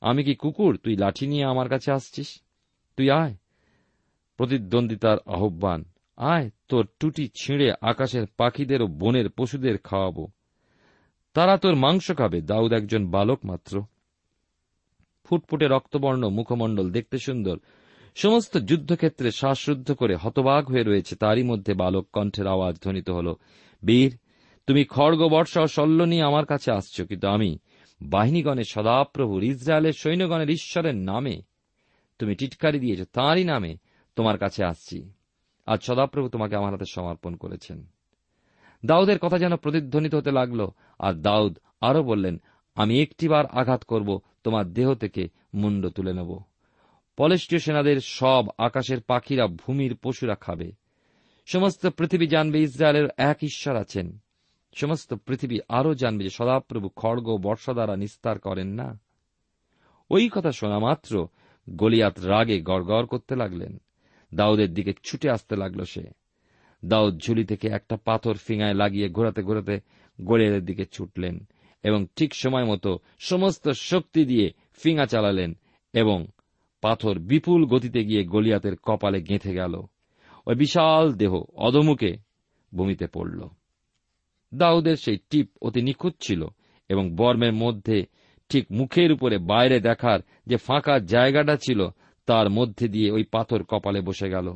আমি 0.00 0.24
কি 0.24 0.34
কুকুর? 0.34 0.76
তুই 0.76 0.96
লাঠি 0.96 1.26
নিয়ে 1.26 1.44
আমার 1.44 1.68
কাছে 1.68 1.92
আসছিস? 1.92 2.42
তুই 2.96 3.10
আয়। 3.10 3.34
প্রতিদ্বন্দ্বিতার 4.36 5.18
আহ্বান, 5.26 5.84
আয়, 6.16 6.50
তোর 6.68 6.88
টুটি 7.00 7.28
ছিঁড়ে 7.40 7.72
আকাশের 7.82 8.26
পাখিদের 8.36 8.82
ও 8.82 8.86
বনের 8.86 9.30
পশুদের 9.30 9.78
খাওয়াবো। 9.78 10.28
তারা 11.34 11.56
তোর 11.56 11.74
মাংস 11.74 12.10
খাবে। 12.16 12.40
দাউদ 12.40 12.72
একজন 12.72 13.10
বালক 13.10 13.38
মাত্র। 13.44 13.82
ফুটফুটে 15.24 15.66
রক্তবর্ণ 15.68 16.28
মুখমণ্ডল 16.28 16.90
দেখতে 16.90 17.18
সুন্দর। 17.18 17.58
সমস্ত 18.14 18.58
যুদ্ধক্ষেত্রে 18.58 19.30
শ্বাসরুদ্ধ 19.30 19.92
করে 19.92 20.16
হতবাগ 20.16 20.70
হয়ে 20.70 20.82
রয়েছে, 20.82 21.16
তারই 21.16 21.42
মধ্যে 21.42 21.74
বালক 21.74 22.08
কণ্ঠের 22.12 22.46
আওয়াজ 22.46 22.76
ধ্বনিত 22.82 23.10
হল, 23.10 23.34
বীর, 23.84 24.18
তুমি 24.66 24.84
খড়গ 24.84 25.28
বর্ষা 25.28 25.62
ও 25.62 25.66
শল্য 25.66 26.02
নিয়ে 26.02 26.22
আমার 26.22 26.46
কাছে 26.46 26.72
আসছ, 26.72 27.00
কিন্তু 27.02 27.28
আমি 27.28 27.58
বাহিনীগণের 28.02 28.64
সদাপ্রভুর, 28.64 29.44
ইসরায়েলের 29.44 29.92
সৈন্যগণের 29.92 30.50
ঈশ্বরের 30.50 30.94
নামে 30.94 31.42
তুমি 32.18 32.34
টিটকারি 32.34 32.78
দিয়েছ, 32.78 33.00
তাঁরই 33.12 33.44
নামে 33.44 33.76
তোমার 34.16 34.38
কাছে 34.38 34.64
আসছি। 34.64 35.12
আজ 35.66 35.82
সদাপ্রভু 35.82 36.28
তোমাকে 36.28 36.56
আমার 36.56 36.72
হাতে 36.72 36.84
সমর্পণ 36.90 37.36
করেছেন। 37.36 37.86
দাউদের 38.84 39.18
কথা 39.18 39.38
যেন 39.38 39.56
প্রতিধ্বনিত 39.56 40.14
হতে 40.14 40.30
লাগল, 40.30 40.68
আর 40.98 41.14
দাউদ 41.14 41.58
আরও 41.80 42.02
বললেন, 42.02 42.40
আমি 42.74 43.02
একটিবার 43.02 43.46
আঘাত 43.46 43.84
করব, 43.84 44.20
তোমার 44.44 44.72
দেহ 44.72 44.94
থেকে 44.94 45.28
মুন্ড 45.54 45.88
তুলে 45.88 46.12
নেব। 46.12 46.38
পলেষ্টীয় 47.18 47.60
সেনাদের 47.60 48.00
সব 48.00 48.46
আকাশের 48.58 49.00
পাখিরা 49.00 49.46
ভূমির 49.46 49.96
পশুরা 49.96 50.34
খাবে। 50.34 50.72
সমস্ত 51.46 51.86
পৃথিবী 51.86 52.26
জানবে 52.26 52.62
ইসরায়েলের 52.62 53.08
এক 53.16 53.36
ঈশ্বর 53.42 53.76
আছেন। 53.76 54.18
সমস্ত 54.74 55.14
পৃথিবী 55.14 55.58
আরও 55.68 55.94
জানবে 55.94 56.24
যে 56.24 56.30
সদাপ্রভু 56.30 56.88
খড়গ 56.88 57.36
বর্ষা 57.36 57.72
দ্বারা 57.72 57.96
নিস্তার 57.96 58.38
করেন 58.38 58.66
না। 58.66 59.00
ওই 60.10 60.28
কথা 60.32 60.52
শোনা 60.52 60.78
মাত্র 60.78 61.28
গলিয়াত 61.70 62.20
রাগে 62.20 62.60
গড়গড় 62.60 63.06
করতে 63.06 63.36
লাগলেন। 63.36 63.80
দাউদের 64.34 64.74
দিকে 64.74 64.92
ছুটে 65.04 65.30
আসতে 65.30 65.56
লাগল 65.56 65.84
সে। 65.84 66.02
দাউদ 66.84 67.18
ঝুলি 67.18 67.44
থেকে 67.44 67.68
একটা 67.68 67.96
পাথর 68.04 68.34
ফিঙায় 68.34 68.74
লাগিয়ে 68.74 69.08
ঘোরাতে 69.08 69.42
ঘোরাতে 69.42 69.80
গলিয়াতের 70.20 70.64
দিকে 70.64 70.86
ছুটলেন 70.86 71.48
এবং 71.82 72.06
ঠিক 72.16 72.34
সময় 72.34 72.64
মতো 72.64 72.98
সমস্ত 73.18 73.68
শক্তি 73.68 74.24
দিয়ে 74.24 74.52
ফিঙা 74.72 75.06
চালালেন 75.06 75.54
এবং 75.92 76.26
পাথর 76.80 77.18
বিপুল 77.18 77.66
গতিতে 77.66 78.04
গিয়ে 78.04 78.24
গলিয়াতের 78.24 78.76
কপালে 78.76 79.22
গেঁথে 79.22 79.54
গেল। 79.54 79.82
ওই 80.46 80.54
বিশাল 80.54 81.12
দেহ 81.12 81.42
অদমুখে 81.54 82.16
ভূমিতে 82.74 83.06
পড়ল। 83.06 83.48
দাউদের 84.54 84.96
সেই 84.96 85.18
টিপ 85.30 85.50
অতি 85.62 85.82
নিখুঁত 85.82 86.14
ছিল 86.20 86.46
এবং 86.88 87.16
বর্মের 87.16 87.52
মধ্যে 87.52 88.06
ঠিক 88.48 88.66
মুখের 88.70 89.12
উপরে 89.12 89.38
বাইরে 89.38 89.80
দেখার 89.80 90.20
যে 90.46 90.56
ফাঁকা 90.56 90.98
জায়গাটা 90.98 91.56
ছিল, 91.56 91.88
তার 92.26 92.50
মধ্যে 92.50 92.88
দিয়ে 92.88 93.10
ওই 93.10 93.24
পাথর 93.24 93.62
কপালে 93.62 94.00
বসে 94.00 94.28
গেল। 94.28 94.54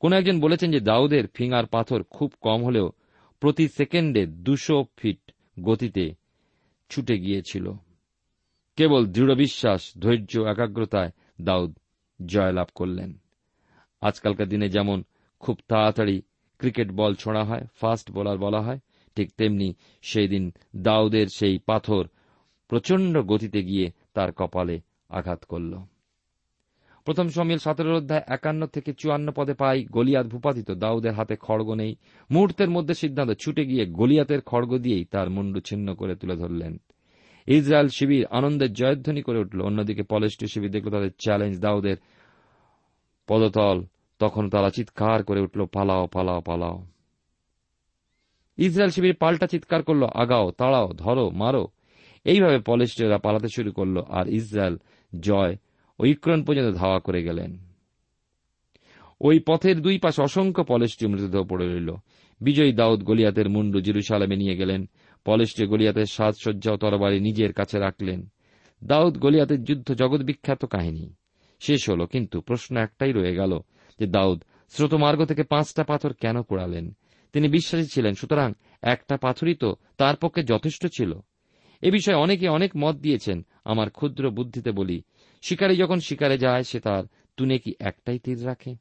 কোন 0.00 0.12
একজন 0.12 0.40
বলেছেন 0.40 0.70
যে 0.70 0.80
দাউদের 0.80 1.26
ফিঙ্গার 1.34 1.66
পাথর 1.66 2.02
খুব 2.02 2.32
কম 2.40 2.64
হলেও 2.64 2.92
প্রতি 3.40 3.68
সেকেন্ডে 3.68 4.26
দুশো 4.26 4.84
ফিট 4.96 5.32
গতিতে 5.62 6.10
ছুটে 6.90 7.18
গিয়েছিল। 7.18 7.72
কেবল 8.78 9.06
দৃঢ় 9.06 9.34
বিশ্বাস, 9.34 9.92
ধৈর্য, 9.98 10.40
একাগ্রতায় 10.40 11.10
দাউদ 11.40 11.78
জয়লাভ 12.26 12.66
করলেন। 12.74 13.18
আজকালকার 14.00 14.48
দিনে 14.48 14.68
যেমন 14.68 15.04
খুব 15.40 15.58
তাড়াতাড়ি 15.68 16.22
ক্রিকেট 16.58 16.90
বল 16.90 17.14
ছোঁড়া 17.14 17.44
হয়, 17.44 17.66
ফাস্ট 17.74 18.10
বোলার 18.10 18.38
বলা 18.38 18.60
হয়, 18.60 18.78
ঠিক 19.16 19.32
তেমনি 19.36 19.74
সেই 20.02 20.28
দিন 20.28 20.52
দাউদের 20.76 21.26
সেই 21.26 21.58
পাথর 21.58 22.08
প্রচণ্ড 22.68 23.18
গতিতে 23.18 23.62
গিয়ে 23.62 23.90
তার 24.14 24.32
কপালে 24.32 24.80
আঘাত 25.08 25.44
করল। 25.44 25.74
প্রথম 27.04 27.28
সমিল 27.28 27.58
সতেরো 27.58 27.96
অধ্যায় 27.96 28.22
একান্ন 28.26 28.66
থেকে 28.66 28.92
চুয়ান্ন 28.92 29.32
পদে 29.32 29.54
পাই 29.54 29.84
গলিয়াত 29.84 30.26
ভূপাতিত। 30.26 30.70
দাউদের 30.70 31.12
হাতে 31.12 31.36
খড়গ 31.36 31.74
নেই। 31.74 31.96
মুহূর্তের 32.30 32.70
মধ্যে 32.70 32.94
সিদ্ধান্ত, 32.94 33.32
ছুটে 33.32 33.66
গিয়ে 33.66 33.86
গলিয়াতের 33.86 34.40
খড়গ 34.40 34.78
দিয়েই 34.78 35.04
তার 35.04 35.30
মুন্ডু 35.30 35.60
ছিন্ন 35.60 35.94
করে 35.94 36.16
তুলে 36.16 36.36
ধরলেন। 36.36 36.80
ইসরায়েল 37.48 37.88
শিবির 37.88 38.26
আনন্দের 38.26 38.72
জয়ধ্বনি 38.72 39.22
করে 39.22 39.38
উঠল। 39.38 39.62
অন্যদিকে 39.62 40.02
পলেষ্টি 40.02 40.46
শিবির 40.46 40.70
দেখল 40.70 40.90
তাদের 40.90 41.10
চ্যালেঞ্জ 41.18 41.60
দাউদের 41.60 41.96
পদতল। 43.26 43.84
তখন 44.18 44.50
তারা 44.50 44.70
চিৎকার 44.70 45.24
করে 45.24 45.40
উঠল, 45.40 45.64
পালাও 45.64 46.06
পালাও 46.06 46.40
পালাও। 46.40 46.84
ইসরায়েল 48.58 48.90
শিবির 48.90 49.14
পাল্টা 49.14 49.46
চিৎকার 49.46 49.82
করল, 49.82 50.06
আগাও, 50.14 50.50
তাড়াও, 50.50 50.92
ধরো, 50.92 51.30
মারো। 51.30 51.68
এইভাবে 52.24 52.58
পলেস্টীয়রা 52.58 53.18
পালাতে 53.18 53.48
শুরু 53.48 53.72
করল 53.72 54.02
আর 54.08 54.28
ইসরায়েল 54.28 54.76
জয় 55.20 55.56
ঐক্রণ 56.00 56.44
পর্যন্ত 56.44 56.76
ধাওয়া 56.76 57.00
করে 57.00 57.22
গেলেন। 57.22 57.58
ওই 59.20 59.40
পথের 59.46 59.80
দুই 59.80 59.98
পাশে 59.98 60.22
অসংখ্য 60.22 60.64
পলেস্টীয় 60.64 61.10
মৃতদেহ 61.10 61.44
পড়ে 61.44 61.74
রইল। 61.74 61.94
বিজয়ী 62.40 62.72
দাউদ 62.72 63.02
গলিয়াতের 63.02 63.48
মুন্ডু 63.48 63.80
জিরুসালামে 63.80 64.36
নিয়ে 64.36 64.56
গেলেন। 64.56 64.88
পলেস্টীয় 65.24 65.68
গলিয়াতের 65.68 66.06
সাজসজ্জা 66.06 66.72
ও 66.72 66.76
তরবারি 66.76 67.20
নিজের 67.20 67.52
কাছে 67.52 67.78
রাখলেন। 67.78 68.28
দাউদ 68.84 69.18
গলিয়াতের 69.18 69.64
যুদ্ধ 69.64 69.94
জগৎ 69.94 70.20
বিখ্যাত 70.20 70.64
কাহিনী। 70.64 71.14
শেষ 71.60 71.90
হল, 71.90 72.06
কিন্তু 72.06 72.40
প্রশ্ন 72.40 72.76
একটাই 72.76 73.12
রয়ে 73.12 73.34
গেল 73.34 73.60
যে 73.98 74.06
দাউদ 74.06 74.44
স্রোতমার্গ 74.68 75.24
থেকে 75.24 75.42
পাঁচটা 75.42 75.84
পাথর 75.84 76.12
কেন 76.12 76.42
পোড়ালেন? 76.42 76.96
তিনি 77.32 77.48
বিশ্বাসী 77.48 77.86
ছিলেন, 77.86 78.14
সুতরাং 78.14 78.52
একটা 78.82 79.16
পাথরই 79.16 79.54
তো 79.54 79.76
তার 79.96 80.16
পক্ষে 80.16 80.42
যথেষ্ট 80.42 80.86
ছিল। 80.86 81.12
এ 81.82 81.90
বিষয়ে 81.90 82.14
অনেকে 82.14 82.48
অনেক 82.48 82.70
মত 82.76 82.96
দিয়েছেন, 82.96 83.46
আমার 83.64 83.90
ক্ষুদ্র 83.90 84.30
বুদ্ধিতে 84.30 84.72
বলি। 84.72 85.02
শিকারে 85.42 85.76
যখন 85.76 86.00
শিকারে 86.00 86.38
যায়, 86.38 86.62
সে 86.62 86.80
তার 86.80 87.04
তুনে 87.36 87.58
কি 87.58 87.74
একটাই 87.80 88.18
তীর 88.18 88.46
রাখে? 88.46 88.74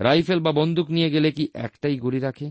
রাইফেল 0.00 0.40
বা 0.40 0.52
বন্দুক 0.52 0.90
নিয়ে 0.90 1.10
গেলে 1.10 1.32
কি 1.32 1.48
একটাই 1.54 1.98
গুলি 1.98 2.18
রাখে? 2.18 2.50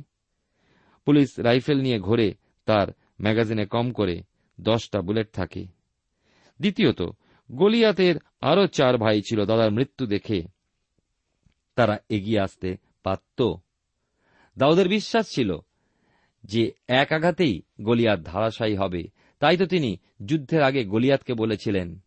পুলিশ 1.06 1.40
রাইফেল 1.40 1.82
নিয়ে 1.82 2.00
ঘোরে 2.00 2.34
তার 2.66 2.88
ম্যাগাজিনে 3.22 3.66
কম 3.66 3.92
করে 3.92 4.24
দশটা 4.62 5.02
বুলেট 5.02 5.32
থাকে। 5.34 5.66
দ্বিতীয়ত, 6.60 7.02
গলিয়াতের 7.52 8.16
আরও 8.42 8.68
চার 8.68 8.98
ভাই 8.98 9.22
ছিল 9.22 9.46
দাদার 9.46 9.72
মৃত্যু 9.72 10.06
দেখে 10.06 10.42
তারা 11.76 11.98
এগিয়ে 12.10 12.40
আসতে 12.40 12.78
পারত। 13.04 13.54
দাউদের 14.58 14.88
বিশ্বাস 14.90 15.30
ছিল 15.30 15.58
যে 16.44 16.72
এক 16.88 17.12
আঘাতেই 17.12 17.62
গলিয়াত 17.82 18.20
ধারাশায়ী 18.24 18.76
হবে। 18.76 19.04
তাই 19.40 19.58
তো 19.58 19.66
তিনি 19.66 19.98
যুদ্ধের 20.26 20.64
আগে 20.64 20.86
গলিয়াতকে 20.86 21.34
বলেছিলেন, 21.34 22.00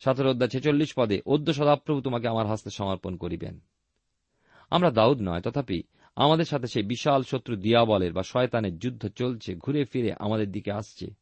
সতেরো 0.00 0.30
অধ্যায় 0.30 0.50
ছেচল্লিশ 0.50 0.92
পদে, 0.96 1.20
অদ্য 1.26 1.52
সদাপ্রভু 1.52 2.00
তোমাকে 2.00 2.28
আমার 2.28 2.46
হাস্তে 2.46 2.70
সমর্পণ 2.70 3.16
করিবেন। 3.16 3.60
আমরা 4.70 4.90
দাউদ 4.90 5.18
নয়, 5.22 5.40
তথাপি 5.40 5.82
আমাদের 6.20 6.44
সাথে 6.44 6.66
সেই 6.66 6.82
বিশাল 6.82 7.22
শত্রু 7.22 7.56
দিয়াবলের 7.56 8.12
বা 8.12 8.22
শয়তানের 8.22 8.78
যুদ্ধ 8.78 9.08
চলছে, 9.08 9.54
ঘুরে 9.54 9.84
ফিরে 9.84 10.14
আমাদের 10.18 10.52
দিকে 10.52 10.72
আসছে। 10.72 11.14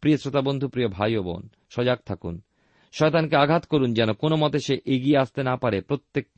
প্রিয় 0.00 0.16
শ্রোতা 0.16 0.40
বন্ধু, 0.40 0.68
প্রিয় 0.68 0.88
ভাই 0.88 1.16
ও 1.16 1.22
বোন, 1.22 1.48
সজাগ 1.70 1.98
থাকুন। 2.06 2.40
শয়তানকে 2.92 3.36
আঘাত 3.36 3.66
করুন 3.66 3.94
যেন 3.94 4.12
কোনো 4.12 4.36
মতে 4.36 4.58
সে 4.58 4.80
এগিয়ে 4.84 5.18
আসতে 5.18 5.42
না 5.42 5.56
পারে। 5.56 5.80
প্রত্যেক 5.80 6.28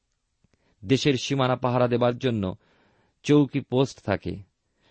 দেশের 0.84 1.14
সীমানা 1.14 1.56
পাহারা 1.56 1.88
দেবার 1.88 2.18
জন্য 2.18 2.56
চৌকি 3.22 3.60
পোস্ট 3.60 4.04
থাকে। 4.04 4.36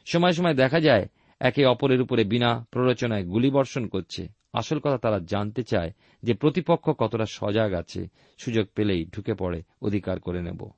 সময় 0.05 0.31
সময় 0.31 0.53
দেখা 0.53 0.79
যায়, 0.79 1.07
একে 1.39 1.65
অপরের 1.65 2.01
উপরে 2.01 2.23
বিনা 2.23 2.67
প্ররোচনায় 2.71 3.25
গুলিবর্ষণ 3.25 3.87
করছে। 3.87 4.27
আসল 4.53 4.79
কথা 4.79 4.97
তারা 4.97 5.19
জানতে 5.19 5.63
চায় 5.63 5.91
যে 6.23 6.33
প্রতিপক্ষ 6.33 6.89
কতটা 6.89 7.25
সজাগ 7.29 7.73
আছে। 7.73 8.07
সুযোগ 8.37 8.67
পেলেই 8.75 9.05
ঢুকে 9.05 9.33
পড়ে, 9.33 9.63
অধিকার 9.81 10.19
করে 10.19 10.41
নেব। 10.41 10.69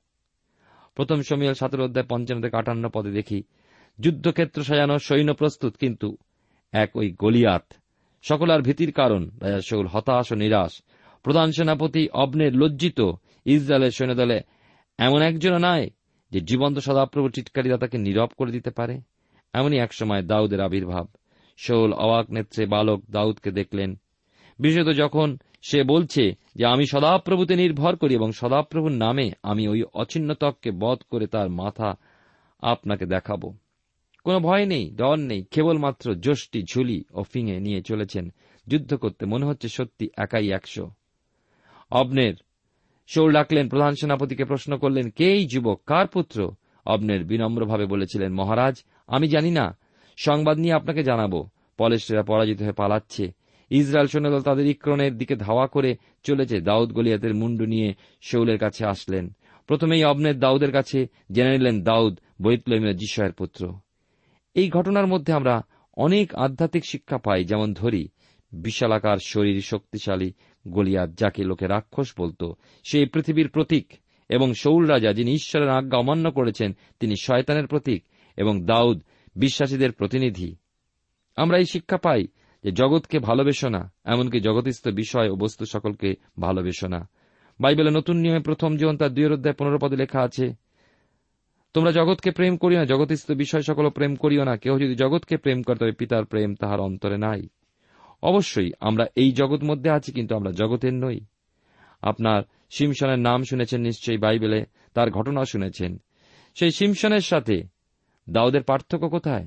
প্রথম 0.94 1.22
সমীয় 1.22 1.54
সতেরো 1.54 1.84
অধ্যায় 1.84 2.06
পঞ্চান্ন 2.06 2.42
থেকে 2.42 2.56
আটান্ন 2.56 2.88
পদে 2.88 3.10
দেখি। 3.10 3.42
যুদ্ধক্ষেত্র 4.00 4.62
সাজানো 4.62 4.98
সৈন্য 4.98 5.34
প্রস্তুত, 5.34 5.76
কিন্তু 5.76 6.16
এক 6.72 6.90
ওই 6.96 7.16
গলিয়াত। 7.18 7.72
সকলার 8.22 8.62
ভীতির 8.62 8.92
কারণ 8.92 9.30
রাজা 9.40 9.60
শৌল 9.60 9.86
হতাশ 9.86 10.32
ও 10.32 10.34
নিরাশ। 10.34 10.82
প্রধান 11.22 11.50
সেনাপতি 11.50 12.08
অবনের 12.08 12.56
লজ্জিত, 12.56 13.00
ইসরায়েলের 13.44 13.90
সৈন্যদলে 13.90 14.40
এমন 14.98 15.22
একজনও 15.22 15.58
নাই 15.58 15.90
যে 16.30 16.40
জীবন্ত 16.40 16.78
সদাপ্রভু 16.78 17.28
চিৎকারীরা 17.28 17.76
তাকে 17.76 17.98
নীরব 17.98 18.28
করে 18.36 18.52
দিতে 18.52 18.70
পারে। 18.70 19.00
এমনই 19.52 19.78
এক 19.78 19.94
সময় 19.94 20.22
দাউদের 20.22 20.60
আবির্ভাব। 20.60 21.08
শৌল 21.56 21.92
অবাক 21.92 22.30
নেত্রে 22.30 22.66
বালক 22.66 23.02
দাউদকে 23.10 23.50
দেখলেন। 23.50 24.00
বিশেষত 24.58 24.92
যখন 24.92 25.38
সে 25.62 25.82
বলছে 25.82 26.34
যে, 26.54 26.66
আমি 26.66 26.86
সদাপ্রভুতে 26.86 27.56
নির্ভর 27.56 27.96
করি 27.96 28.14
এবং 28.14 28.32
সদাপ্রভুর 28.32 28.92
নামে 28.92 29.30
আমি 29.42 29.68
ওই 29.68 29.82
অচিহ্নতককে 29.94 30.70
বধ 30.70 30.98
করে 31.10 31.26
তার 31.26 31.50
মাথা 31.50 31.96
আপনাকে 32.60 33.06
দেখাব। 33.06 33.54
কোনো 34.24 34.40
ভয় 34.40 34.66
নেই, 34.66 34.90
ডর 34.90 35.16
নেই, 35.16 35.44
কেবলমাত্র 35.50 36.14
যষ্টি, 36.14 36.62
ঝুলি 36.62 37.04
ও 37.14 37.22
ফিঙে 37.22 37.60
নিয়ে 37.60 37.82
চলেছেন। 37.82 38.32
যুদ্ধ 38.68 38.94
করতে 38.94 39.26
মনে 39.26 39.46
হচ্ছে 39.46 39.68
সত্যি 39.68 40.10
একাই 40.16 40.50
একশো। 40.50 40.90
অবনের 41.90 42.34
শৌল 43.06 43.32
ডাকলেন 43.32 43.68
প্রধান 43.68 43.94
সেনাপতিকে 43.94 44.44
প্রশ্ন 44.44 44.78
করলেন 44.78 45.10
কে 45.10 45.32
এই 45.32 45.46
যুবক, 45.46 45.80
কার 45.86 46.06
পুত্র? 46.06 46.50
অবনের 46.86 47.24
বিনম্রভাবে 47.24 47.86
বলেছিলেন, 47.86 48.32
মহারাজ, 48.32 48.84
আমি 49.06 49.28
জানি 49.28 49.50
না। 49.50 49.78
সংবাদ 50.16 50.58
নিয়ে 50.58 50.74
আপনাকে 50.74 51.02
জানাব। 51.02 51.48
পলেস্টেরা 51.76 52.22
পরাজিত 52.22 52.62
হয়ে 52.62 52.72
পালাচ্ছে। 52.72 53.41
ইসরায়েল 53.72 54.08
সৈন্যদল 54.08 54.40
তাদের 54.40 54.66
ইক্রনের 54.66 55.18
দিকে 55.18 55.36
ধাওয়া 55.36 55.66
করে 55.66 55.96
চলেছে 56.22 56.60
দাউদ 56.60 56.92
গলিয়াতের 56.92 57.34
মুন্ডু 57.34 57.66
নিয়ে 57.66 57.94
শৌলের 58.22 58.58
কাছে 58.58 58.86
আসলেন। 58.86 59.36
প্রথমেই 59.66 60.04
অবনের 60.04 60.38
দাউদের 60.38 60.72
কাছে 60.72 61.06
জেনে 61.32 61.58
নিলেন 61.58 61.82
দাউদ 61.82 62.18
বৈতলমের 62.42 62.96
যিশয়ের 62.96 63.32
পুত্র। 63.32 63.74
এই 64.54 64.70
ঘটনার 64.70 65.06
মধ্যে 65.06 65.32
আমরা 65.32 65.62
অনেক 65.96 66.34
আধ্যাত্মিক 66.34 66.84
শিক্ষা 66.86 67.18
পাই, 67.18 67.44
যেমন 67.44 67.72
ধরি, 67.72 68.08
বিশালাকার 68.52 69.18
শরীর 69.26 69.62
শক্তিশালী 69.62 70.32
গলিয়াত, 70.68 71.10
যাকে 71.10 71.44
লোকে 71.44 71.66
রাক্ষস 71.66 72.14
বলত। 72.18 72.44
সেই 72.84 73.06
পৃথিবীর 73.06 73.48
প্রতীক 73.48 73.92
এবং 74.28 74.54
শৌল 74.54 74.86
রাজা 74.86 75.12
যিনি 75.12 75.32
ঈশ্বরের 75.32 75.68
আজ্ঞা 75.68 75.98
অমান্য 75.98 76.30
করেছেন, 76.30 76.76
তিনি 77.00 77.14
শয়তানের 77.22 77.66
প্রতীক 77.66 78.04
এবং 78.36 78.64
দাউদ 78.64 79.02
বিশ্বাসীদের 79.36 79.92
প্রতিনিধি। 79.92 80.56
আমরা 81.36 81.58
এই 81.58 81.64
শিক্ষা 81.64 81.96
পাই 81.96 82.26
যে 82.64 82.70
জগৎকে 82.72 83.18
ভালোবেসো 83.18 83.68
না, 83.68 83.92
এমনকি 84.04 84.40
জগতিস্থ 84.40 84.88
বিষয় 84.88 85.28
ও 85.28 85.34
বস্তু 85.36 85.64
সকলকে 85.66 86.16
ভালোবেসো 86.40 86.88
না। 86.88 87.08
বাইবেলে 87.60 87.90
নতুন 87.90 88.16
নিয়মে 88.16 88.40
প্রথম 88.40 88.76
জীবন 88.76 88.96
তার 88.96 89.14
দুই 89.14 89.26
অধ্যায় 89.26 89.54
পনেরো 89.58 89.78
পদে 89.78 89.96
লেখা 89.96 90.20
আছে, 90.20 90.54
তোমরা 91.74 91.92
জগৎকে 91.92 92.30
প্রেম 92.30 92.56
করিও 92.56 92.78
না 92.78 92.84
জগতিস্থ 92.84 93.32
বিষয় 93.32 93.62
সকল 93.62 93.90
প্রেম 93.90 94.16
করিও 94.16 94.44
না 94.44 94.56
কেউ 94.56 94.78
যদি 94.78 94.94
জগৎকে 94.94 95.36
প্রেম 95.36 95.62
করে 95.62 95.78
তবে 95.78 95.92
পিতার 95.92 96.24
প্রেম 96.24 96.54
তাহার 96.54 96.80
অন্তরে 96.80 97.18
নাই। 97.18 97.48
অবশ্যই 98.22 98.72
আমরা 98.80 99.04
এই 99.16 99.32
জগৎ 99.32 99.62
মধ্যে 99.62 99.90
আছি, 99.90 100.12
কিন্তু 100.12 100.36
আমরা 100.36 100.50
জগতের 100.50 100.94
নই। 100.94 101.20
আপনার 102.02 102.42
সিমসনের 102.70 103.18
নাম 103.18 103.44
শুনেছেন 103.44 103.80
নিশ্চয়ই 103.80 104.18
বাইবেলে, 104.18 104.64
তার 104.94 105.10
ঘটনা 105.10 105.44
শুনেছেন। 105.44 106.02
সেই 106.54 106.70
সিমসনের 106.70 107.20
সাথে 107.20 107.56
দাউদের 108.30 108.62
পার্থক্য 108.62 109.08
কোথায়? 109.08 109.46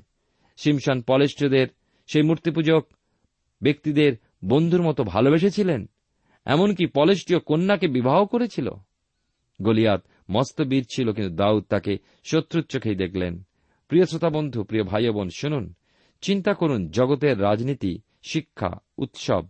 সিমসন 0.58 1.02
পলেষ্টদের 1.02 1.68
সেই 2.08 2.22
মূর্তিপূজক 2.22 2.84
ব্যক্তিদের 3.62 4.14
বন্ধুর 4.46 4.82
মতো 4.82 5.04
ভালোবেসেছিলেন? 5.04 5.90
এমনকি 6.46 6.86
পলেষ্টীয় 6.86 7.40
কন্যাকে 7.40 7.88
বিবাহ 7.88 8.26
করেছিল? 8.26 8.70
গলিয়াত 9.62 10.06
মস্ত 10.30 10.62
বীর 10.62 10.86
ছিল, 10.96 11.12
কিন্তু 11.12 11.36
দাউদ 11.36 11.64
তাকে 11.64 11.98
শত্রুর 12.24 12.64
চোখেই 12.64 12.96
দেখলেন। 12.96 13.44
প্রিয় 13.88 14.06
শ্রোতা 14.06 14.30
বন্ধু 14.30 14.64
প্রিয় 14.64 14.84
ভাই 14.84 15.10
বোন 15.10 15.30
শুনুন। 15.36 15.74
চিন্তা 16.22 16.54
করুন, 16.54 16.90
জগতের 16.90 17.42
রাজনীতি, 17.42 18.02
শিক্ষা, 18.24 18.72
উৎসব 18.98 19.46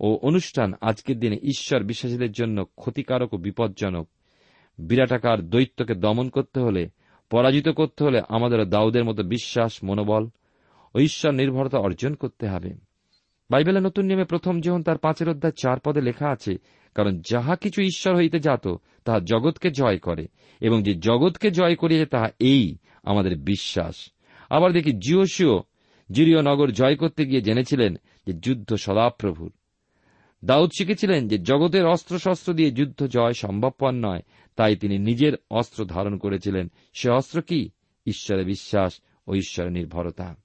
ও 0.00 0.18
অনুষ্ঠান 0.22 0.72
আজকের 0.80 1.18
দিনে 1.18 1.36
ঈশ্বর 1.36 1.82
বিশ্বাসীদের 1.82 2.32
জন্য 2.32 2.64
ক্ষতিকারক 2.64 3.34
ও 3.34 3.36
বিপজ্জনক। 3.36 4.08
বিরাটাকার 4.78 5.50
দৈত্যকে 5.50 5.94
দমন 5.94 6.28
করতে 6.28 6.60
হলে, 6.60 6.88
পরাজিত 7.30 7.68
করতে 7.68 8.04
হলে 8.04 8.22
আমাদের 8.28 8.68
দাউদের 8.68 9.04
মতো 9.04 9.22
বিশ্বাস, 9.22 9.84
মনোবল 9.84 10.28
ও 10.94 10.98
ঈশ্বর 10.98 11.32
নির্ভরতা 11.32 11.78
অর্জন 11.78 12.14
করতে 12.14 12.48
হবে। 12.48 12.89
বাইবেলের 13.50 13.82
নতুন 13.82 14.04
নিয়মে 14.04 14.24
প্রথম 14.24 14.60
যেমন 14.60 14.82
তার 14.82 14.98
পাঁচের 14.98 15.28
অধ্যায় 15.28 15.52
চার 15.52 15.80
পদে 15.80 16.00
লেখা 16.00 16.28
আছে, 16.28 16.56
কারণ 16.94 17.20
যাহা 17.30 17.56
কিছু 17.56 17.82
ঈশ্বর 17.82 18.16
হইতে 18.16 18.38
যাত, 18.38 18.68
তাহা 19.04 19.20
জগৎকে 19.20 19.70
জয় 19.70 19.98
করে, 19.98 20.28
এবং 20.60 20.82
যে 20.82 20.94
জগৎকে 20.94 21.50
জয় 21.50 21.74
করিয়েছে, 21.74 22.06
তাহা 22.06 22.28
এই 22.38 22.76
আমাদের 23.02 23.36
বিশ্বাস। 23.36 24.10
আবার 24.50 24.72
দেখি 24.72 24.92
জিওসিও 24.92 25.62
জিরিয় 26.12 26.42
নগর 26.42 26.70
জয় 26.70 26.96
করতে 26.96 27.26
গিয়ে 27.26 27.40
জেনেছিলেন 27.40 27.96
যে 28.26 28.32
যুদ্ধ 28.32 28.74
সদাপ্রভুর। 28.74 29.52
দাউদ 30.44 30.70
শিখেছিলেন 30.78 31.28
যে 31.28 31.38
জগতের 31.38 31.86
অস্ত্রশস্ত্র 31.86 32.52
দিয়ে 32.52 32.70
যুদ্ধ 32.70 33.06
জয় 33.06 33.32
সম্ভবপর 33.32 33.90
নয়, 33.90 34.22
তাই 34.56 34.76
তিনি 34.76 34.98
নিজের 34.98 35.32
অস্ত্র 35.50 35.84
ধারণ 35.84 36.18
করেছিলেন। 36.18 36.70
সে 36.94 37.10
অস্ত্র 37.10 37.42
কি? 37.42 37.70
ঈশ্বরে 38.06 38.44
বিশ্বাস 38.44 39.00
ও 39.26 39.34
ঈশ্বরের 39.34 39.72
নির্ভরতা। 39.72 40.36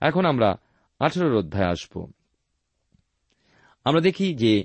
এখন 0.00 0.24
আমরা 0.24 0.56
আঠেরোর 1.00 1.36
অধ্যায় 1.36 1.68
আসব। 1.68 2.10
আমরা 3.84 4.00
দেখি 4.00 4.34
যে 4.34 4.64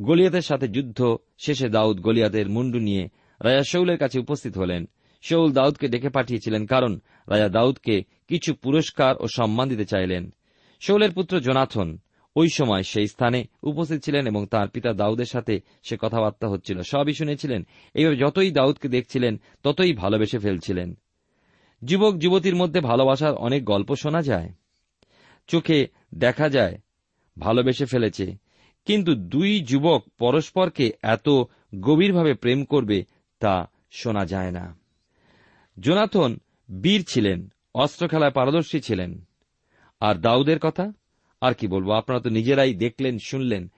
গলিয়াতের 0.00 0.42
সাথে 0.42 0.68
যুদ্ধ 0.68 1.16
শেষে 1.38 1.68
দাউদ 1.68 2.00
গলিয়াতের 2.00 2.48
মুন্ডু 2.48 2.78
নিয়ে 2.78 3.08
রাজা 3.40 3.62
শৌলের 3.62 3.98
কাছে 3.98 4.20
উপস্থিত 4.20 4.58
হলেন। 4.58 4.88
শৌল 5.22 5.52
দাউদকে 5.52 5.88
ডেকে 5.88 6.08
পাঠিয়েছিলেন 6.08 6.66
কারণ 6.66 6.98
রাজা 7.28 7.48
দাউদকে 7.48 8.02
কিছু 8.28 8.54
পুরস্কার 8.54 9.14
ও 9.20 9.26
সম্মান 9.34 9.68
দিতে 9.68 9.84
চাইলেন। 9.84 10.30
শৌলের 10.80 11.12
পুত্র 11.12 11.40
জোনাথন 11.40 11.98
ওই 12.36 12.48
সময় 12.54 12.82
সেই 12.82 13.06
স্থানে 13.06 13.44
উপস্থিত 13.62 14.04
ছিলেন 14.04 14.26
এবং 14.26 14.46
তার 14.46 14.68
পিতা 14.68 14.92
দাউদের 14.92 15.24
সাথে 15.24 15.60
সে 15.82 15.96
কথাবার্তা 16.00 16.48
হচ্ছিল। 16.48 16.80
সবই 16.82 17.12
শুনেছিলেন। 17.12 17.66
এইভাবে 17.94 18.16
যতই 18.16 18.50
দাউদকে 18.50 18.88
দেখছিলেন, 18.88 19.40
ততই 19.62 19.92
ভালোবেসে 19.92 20.38
ফেলছিলেন। 20.38 20.94
যুবক 21.84 22.14
যুবতীর 22.18 22.56
মধ্যে 22.56 22.80
ভালোবাসার 22.80 23.34
অনেক 23.34 23.64
গল্প 23.64 23.94
শোনা 23.94 24.22
যায়। 24.22 24.52
চোখে 25.52 25.88
দেখা 26.14 26.48
যায়, 26.48 26.78
ভালোবেসে 27.38 27.84
ফেলেছে। 27.84 28.36
কিন্তু 28.84 29.14
দুই 29.14 29.60
যুবক 29.60 30.04
পরস্পরকে 30.18 30.90
এত 31.02 31.28
গভীরভাবে 31.80 32.34
প্রেম 32.34 32.64
করবে 32.64 33.04
তা 33.38 33.70
শোনা 33.90 34.24
যায় 34.24 34.50
না। 34.50 34.78
জোনাথন 35.80 36.38
বীর 36.82 37.04
ছিলেন, 37.08 37.52
অস্ত্র 37.74 38.08
খেলায় 38.08 38.30
পারদর্শী 38.30 38.80
ছিলেন। 38.80 39.24
আর 40.00 40.14
দাউদের 40.14 40.58
কথা? 40.58 40.92
আর 41.40 41.54
কি 41.54 41.66
বলব, 41.66 41.90
আপনারা 41.90 42.20
তো 42.20 42.30
নিজেরাই 42.30 42.74
দেখলেন, 42.74 43.18
শুনলেন। 43.18 43.70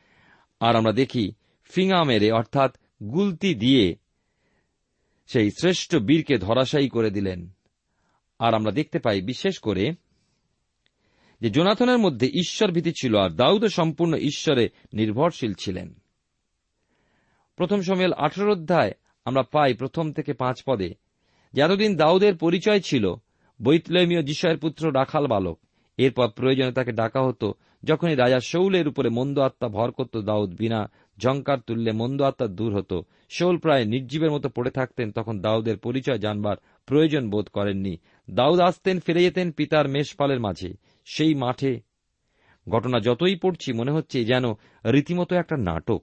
আর 0.60 0.76
আমরা 0.76 0.92
দেখি 0.92 1.32
ফিঙা 1.64 2.04
মেরে 2.04 2.32
অর্থাৎ 2.32 2.76
গুলতি 3.02 3.54
দিয়ে 3.54 3.96
সেই 5.26 5.50
শ্রেষ্ঠ 5.50 5.96
বীরকে 5.96 6.38
ধরাশায়ী 6.38 6.88
করে 6.88 7.10
দিলেন। 7.10 7.50
আর 8.38 8.54
আমরা 8.54 8.72
দেখতে 8.72 8.98
পাই, 8.98 9.22
বিশেষ 9.22 9.58
করে 9.58 9.92
যে 11.44 11.50
জোনাথনের 11.50 11.98
মধ্যে 11.98 12.26
ঈশ্বর 12.26 12.70
ভীতি 12.70 12.92
ছিল 12.92 13.16
আর 13.16 13.30
দাউদও 13.30 13.68
সম্পূর্ণ 13.68 14.14
ঈশ্বরে 14.14 14.68
নির্ভরশীল 14.92 15.54
ছিলেন। 15.54 15.94
প্রথম 17.56 17.80
সময়েল 17.80 18.12
আঠেরো 18.12 18.52
অধ্যায় 18.52 18.92
আমরা 19.24 19.42
পাই 19.42 19.74
প্রথম 19.74 20.12
থেকে 20.12 20.32
পাঁচ 20.32 20.62
পদে, 20.66 20.94
যে 21.52 21.62
এতদিন 21.62 21.96
দাউদের 21.96 22.36
পরিচয় 22.36 22.80
ছিল 22.80 23.14
বৈতলেমীয় 23.62 24.22
যিশয়ের 24.22 24.58
পুত্র 24.58 24.88
রাখাল 24.88 25.26
বালক। 25.26 25.60
এরপর 25.98 26.28
প্রয়োজনে 26.28 26.72
তাকে 26.72 26.92
ডাকা 26.92 27.22
হতো, 27.22 27.54
যখনই 27.84 28.14
রাজা 28.14 28.40
শৌলের 28.40 28.88
উপরে 28.88 29.08
মন্দ 29.08 29.38
আত্মা 29.38 29.68
ভর 29.68 29.90
করত 29.90 30.16
দাউদ 30.16 30.54
বিনা 30.58 30.90
ঝঙ্কার 31.18 31.58
তুললে 31.60 31.92
মন্দ 31.92 32.22
আত্মা 32.22 32.46
দূর 32.46 32.76
হতো। 32.76 33.02
শৌল 33.30 33.58
প্রায় 33.58 33.84
নির্জীবের 33.84 34.30
মতো 34.30 34.48
পড়ে 34.48 34.70
থাকতেন, 34.70 35.12
তখন 35.12 35.40
দাউদের 35.40 35.78
পরিচয় 35.78 36.18
জানবার 36.18 36.56
প্রয়োজন 36.86 37.30
বোধ 37.30 37.48
করেননি। 37.48 37.96
দাউদ 38.30 38.60
আসতেন, 38.60 39.00
ফিরে 39.00 39.22
যেতেন 39.22 39.52
পিতার 39.52 39.88
মেষপালের 39.88 40.40
মাঝে। 40.40 40.93
সেই 41.04 41.34
মাঠে। 41.34 41.80
ঘটনা 42.68 43.00
যতই 43.00 43.36
পড়ছি, 43.36 43.72
মনে 43.72 43.90
হচ্ছে 43.90 44.24
যেন 44.24 44.44
রীতিমতো 44.84 45.36
একটা 45.36 45.56
নাটক। 45.56 46.02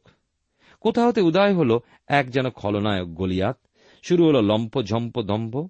কোথা 0.82 1.08
হতে 1.08 1.22
উদয় 1.22 1.54
হল 1.54 1.80
এক 2.08 2.30
যেন 2.30 2.50
খলনায়ক 2.50 3.08
গলিয়াত। 3.08 3.58
শুরু 4.04 4.26
হল 4.26 4.46
লম্প 4.46 4.82
ঝম্প 4.82 5.22
দম্ভ। 5.22 5.68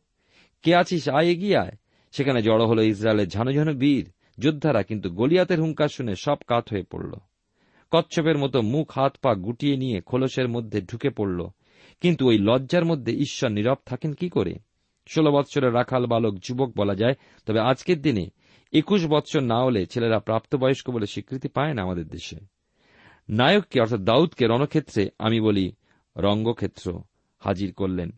কে 0.62 0.76
আছিস, 0.76 1.10
আয় 1.10 1.28
এগিয়ে 1.28 1.58
আয়। 1.58 1.72
সেখানে 2.12 2.42
জড়ো 2.42 2.68
হল 2.68 2.80
ইসরায়েলের 2.80 3.28
ঝানো 3.28 3.54
ঝানো 3.54 3.74
বীর। 3.74 4.12
যোদ্ধারা 4.40 4.84
কিন্তু 4.84 5.10
গলিয়াতের 5.10 5.62
হুঙ্কার 5.62 5.88
শুনে 5.88 6.16
সব 6.16 6.36
কাত 6.48 6.74
হয়ে 6.74 6.84
পড়ল। 6.84 7.12
কচ্ছপের 7.92 8.38
মতো 8.38 8.62
মুখ, 8.62 8.92
হাত, 8.92 9.18
পা 9.22 9.36
গুটিয়ে 9.36 9.78
নিয়ে 9.78 10.02
খোলসের 10.02 10.48
মধ্যে 10.50 10.82
ঢুকে 10.82 11.10
পড়ল। 11.10 11.48
কিন্তু 12.02 12.28
ওই 12.28 12.38
লজ্জার 12.42 12.86
মধ্যে 12.86 13.14
ঈশ্বর 13.14 13.52
নীরব 13.52 13.78
থাকেন 13.86 14.14
কি 14.14 14.30
করে? 14.30 14.56
ষোলো 15.08 15.32
বৎসরের 15.32 15.74
রাখাল 15.74 16.06
বালক 16.06 16.38
যুবক 16.38 16.72
বলা 16.78 16.96
যায়, 16.96 17.14
তবে 17.46 17.60
আজকের 17.60 18.02
দিনে 18.02 18.30
একুশ 18.72 19.06
বৎসর 19.06 19.40
না 19.40 19.64
হলে 19.64 19.86
ছেলেরা 19.86 20.20
প্রাপ্তবয়স্ক 20.20 20.90
বলে 20.90 21.06
স্বীকৃতি 21.06 21.48
পায় 21.48 21.74
না 21.74 21.82
আমাদের 21.82 22.08
দেশে। 22.08 22.38
নায়ককে, 23.30 23.82
অর্থাৎ 23.82 24.00
দাউদকে 24.00 24.48
রণক্ষেত্রে 24.48 25.10
আমি 25.20 25.42
বলি 25.42 25.72
রঙ্গক্ষেত্র 26.18 27.02
হাজির 27.40 27.74
করলেন। 27.74 28.12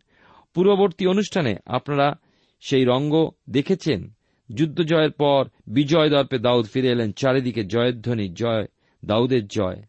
পূর্ববর্তী 0.54 1.06
অনুষ্ঠানে 1.06 1.56
আপনারা 1.66 2.18
সেই 2.60 2.84
রঙ্গ 2.84 3.30
দেখেছেন? 3.50 4.14
যুদ্ধ 4.54 4.80
জয়ের 4.82 5.12
পর 5.12 5.48
বিজয় 5.66 6.10
দর্পে 6.10 6.38
দাউদ 6.38 6.66
ফিরে 6.66 6.88
এলেন, 6.88 7.12
চারিদিকে 7.12 7.64
জয়ধ্বনি, 7.64 8.28
জয়, 8.28 8.66
দাউদের 9.04 9.46
জয়। 9.46 9.82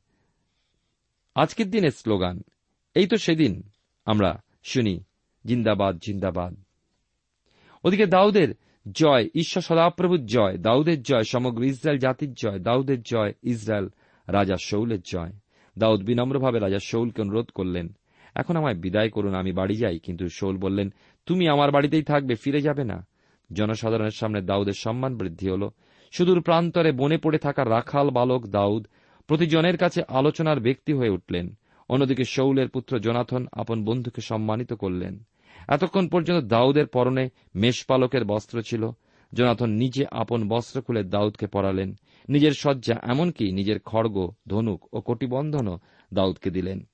আজকের 1.36 1.69
দিনের 1.69 1.91
স্লোগান, 1.91 2.43
এই 2.95 3.08
তো 3.08 3.17
সেদিন 3.17 3.63
আমরা 4.06 4.41
শুনি, 4.63 5.04
জিন্দাবাদ 5.45 5.97
জিন্দাবাদ। 5.97 6.56
ওদিকে 7.84 8.06
দাউদের 8.06 8.56
জয়, 8.91 9.30
ঈশ্বর 9.36 9.62
সদাপ্রভুর 9.62 10.26
জয়, 10.26 10.58
দাউদের 10.58 11.02
জয়, 11.02 11.24
সমগ্র 11.24 11.63
ইসরায়েল 11.63 12.00
জাতির 12.00 12.34
জয়, 12.34 12.60
দাউদের 12.60 13.02
জয়, 13.02 13.34
ইসরায়েল 13.43 13.89
রাজা 14.28 14.56
শৌলের 14.63 15.02
জয়। 15.02 15.32
দাউদ 15.80 16.04
বিনম্রভাবে 16.04 16.60
রাজা 16.60 16.80
শৌলকে 16.80 17.21
অনুরোধ 17.21 17.50
করলেন, 17.50 17.95
এখন 18.36 18.56
আমায় 18.56 18.76
বিদায় 18.76 19.10
করুন, 19.10 19.36
আমি 19.36 19.52
বাড়ি 19.52 19.76
যাই। 19.76 20.00
কিন্তু 20.00 20.30
শৌল 20.30 20.58
বললেন, 20.58 20.93
তুমি 21.26 21.48
আমার 21.48 21.71
বাড়িতেই 21.71 22.04
থাকবে, 22.04 22.36
ফিরে 22.36 22.62
যাবে 22.62 22.84
না। 22.84 23.08
জনসাধারণের 23.54 24.12
সামনে 24.12 24.41
দাউদের 24.41 24.74
সম্মান 24.74 25.17
বৃদ্ধি 25.17 25.50
হল। 25.50 25.69
সুদূর 26.12 26.41
প্রান্তরে 26.41 26.91
বনে 26.91 27.17
পড়ে 27.17 27.38
থাকা 27.38 27.65
রাখাল 27.65 28.10
বালক 28.10 28.48
দাউদ 28.48 28.88
প্রতিজনের 29.28 29.78
কাছে 29.78 30.02
আলোচনার 30.08 30.60
ব্যক্তি 30.60 30.93
হয়ে 30.93 31.10
উঠলেন। 31.10 31.58
অন্যদিকে 31.89 32.24
শৌলের 32.24 32.69
পুত্র 32.69 33.00
জনাথন 33.00 33.48
আপন 33.52 33.86
বন্ধুকে 33.86 34.21
সম্মানিত 34.21 34.74
করলেন। 34.74 35.19
এতক্ষণ 35.69 36.08
পর্যন্ত 36.08 36.45
দাউদের 36.45 36.88
পরনে 36.88 37.30
মেষপালকের 37.56 38.25
বস্ত্র 38.25 38.62
ছিল। 38.62 38.89
জনাথন 39.34 39.69
নিজে 39.69 40.06
আপন 40.12 40.47
বস্ত্র 40.47 40.82
খুলে 40.82 41.04
দাউদকে 41.04 41.47
পরালেন। 41.47 41.95
নিজের 42.30 42.51
শয্যা 42.51 42.99
এমনকি 43.04 43.51
নিজের 43.51 43.80
খড়গ, 43.80 44.34
ধনুক 44.47 44.88
ও 44.93 45.01
কটিবন্ধনও 45.01 45.80
দাউদকে 46.13 46.49
দিলেন। 46.49 46.88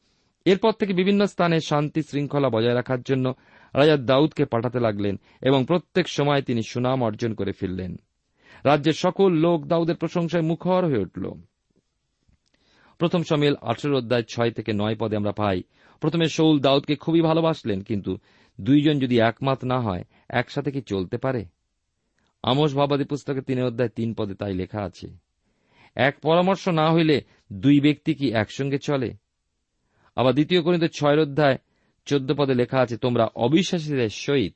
এরপর 0.45 0.71
থেকে 0.71 0.93
বিভিন্ন 0.93 1.25
স্থানে 1.25 1.59
শান্তি 1.59 2.01
শৃঙ্খলা 2.01 2.49
বজায় 2.49 2.75
রাখার 2.75 3.01
জন্য 3.01 3.33
রাজা 3.73 3.97
দাউদকে 3.97 4.45
পাঠাতে 4.45 4.79
লাগলেন 4.79 5.19
এবং 5.41 5.65
প্রত্যেক 5.65 6.09
সময় 6.09 6.41
তিনি 6.41 6.63
সুনাম 6.63 7.03
অর্জন 7.03 7.33
করে 7.33 7.51
ফিরলেন। 7.51 7.95
রাজ্যের 8.63 8.93
সকল 8.93 9.31
লোক 9.31 9.65
দাউদের 9.65 9.95
প্রশংসায় 9.95 10.43
মুখর 10.43 10.85
হয়ে 10.85 10.99
উঠল। 10.99 11.31
প্রথম 12.97 13.23
সমিল 13.23 13.55
আঠেরো 13.61 13.97
অধ্যায় 13.97 14.23
ছয় 14.23 14.51
থেকে 14.51 14.73
নয় 14.73 14.95
পদে 14.95 15.15
আমরা 15.15 15.31
পাই, 15.31 15.63
প্রথমে 15.99 16.25
শৌল 16.25 16.59
দাউদকে 16.59 16.95
খুবই 16.95 17.21
ভালোবাসলেন, 17.21 17.81
কিন্তু 17.81 18.17
দুইজন 18.67 18.95
যদি 19.03 19.15
একমত 19.29 19.59
না 19.71 19.77
হয়, 19.79 20.03
একসাথে 20.39 20.69
কি 20.75 20.81
চলতে 20.91 21.17
পারে? 21.17 21.41
আমোস 22.43 22.71
ভাবাদী 22.79 23.05
পুস্তকে 23.11 23.41
তিন 23.47 23.57
অধ্যায় 23.69 23.91
তিন 23.97 24.09
পদে 24.17 24.35
তাই 24.41 24.53
লেখা 24.61 24.81
আছে, 24.89 25.07
এক 25.97 26.15
পরামর্শ 26.25 26.63
না 26.79 26.87
হইলে 26.93 27.17
দুই 27.63 27.77
ব্যক্তি 27.85 28.11
কি 28.19 28.27
একসঙ্গে 28.41 28.79
চলে? 28.87 29.09
আবার 30.17 30.33
দ্বিতীয় 30.33 30.61
করিত 30.61 30.83
ছয় 30.97 31.17
অধ্যায় 31.25 31.57
চোদ্দ 32.07 32.29
পদে 32.39 32.53
লেখা 32.61 32.77
আছে, 32.81 32.95
তোমরা 32.97 33.25
অবিশ্বাসীদের 33.45 34.11
সহিত 34.25 34.53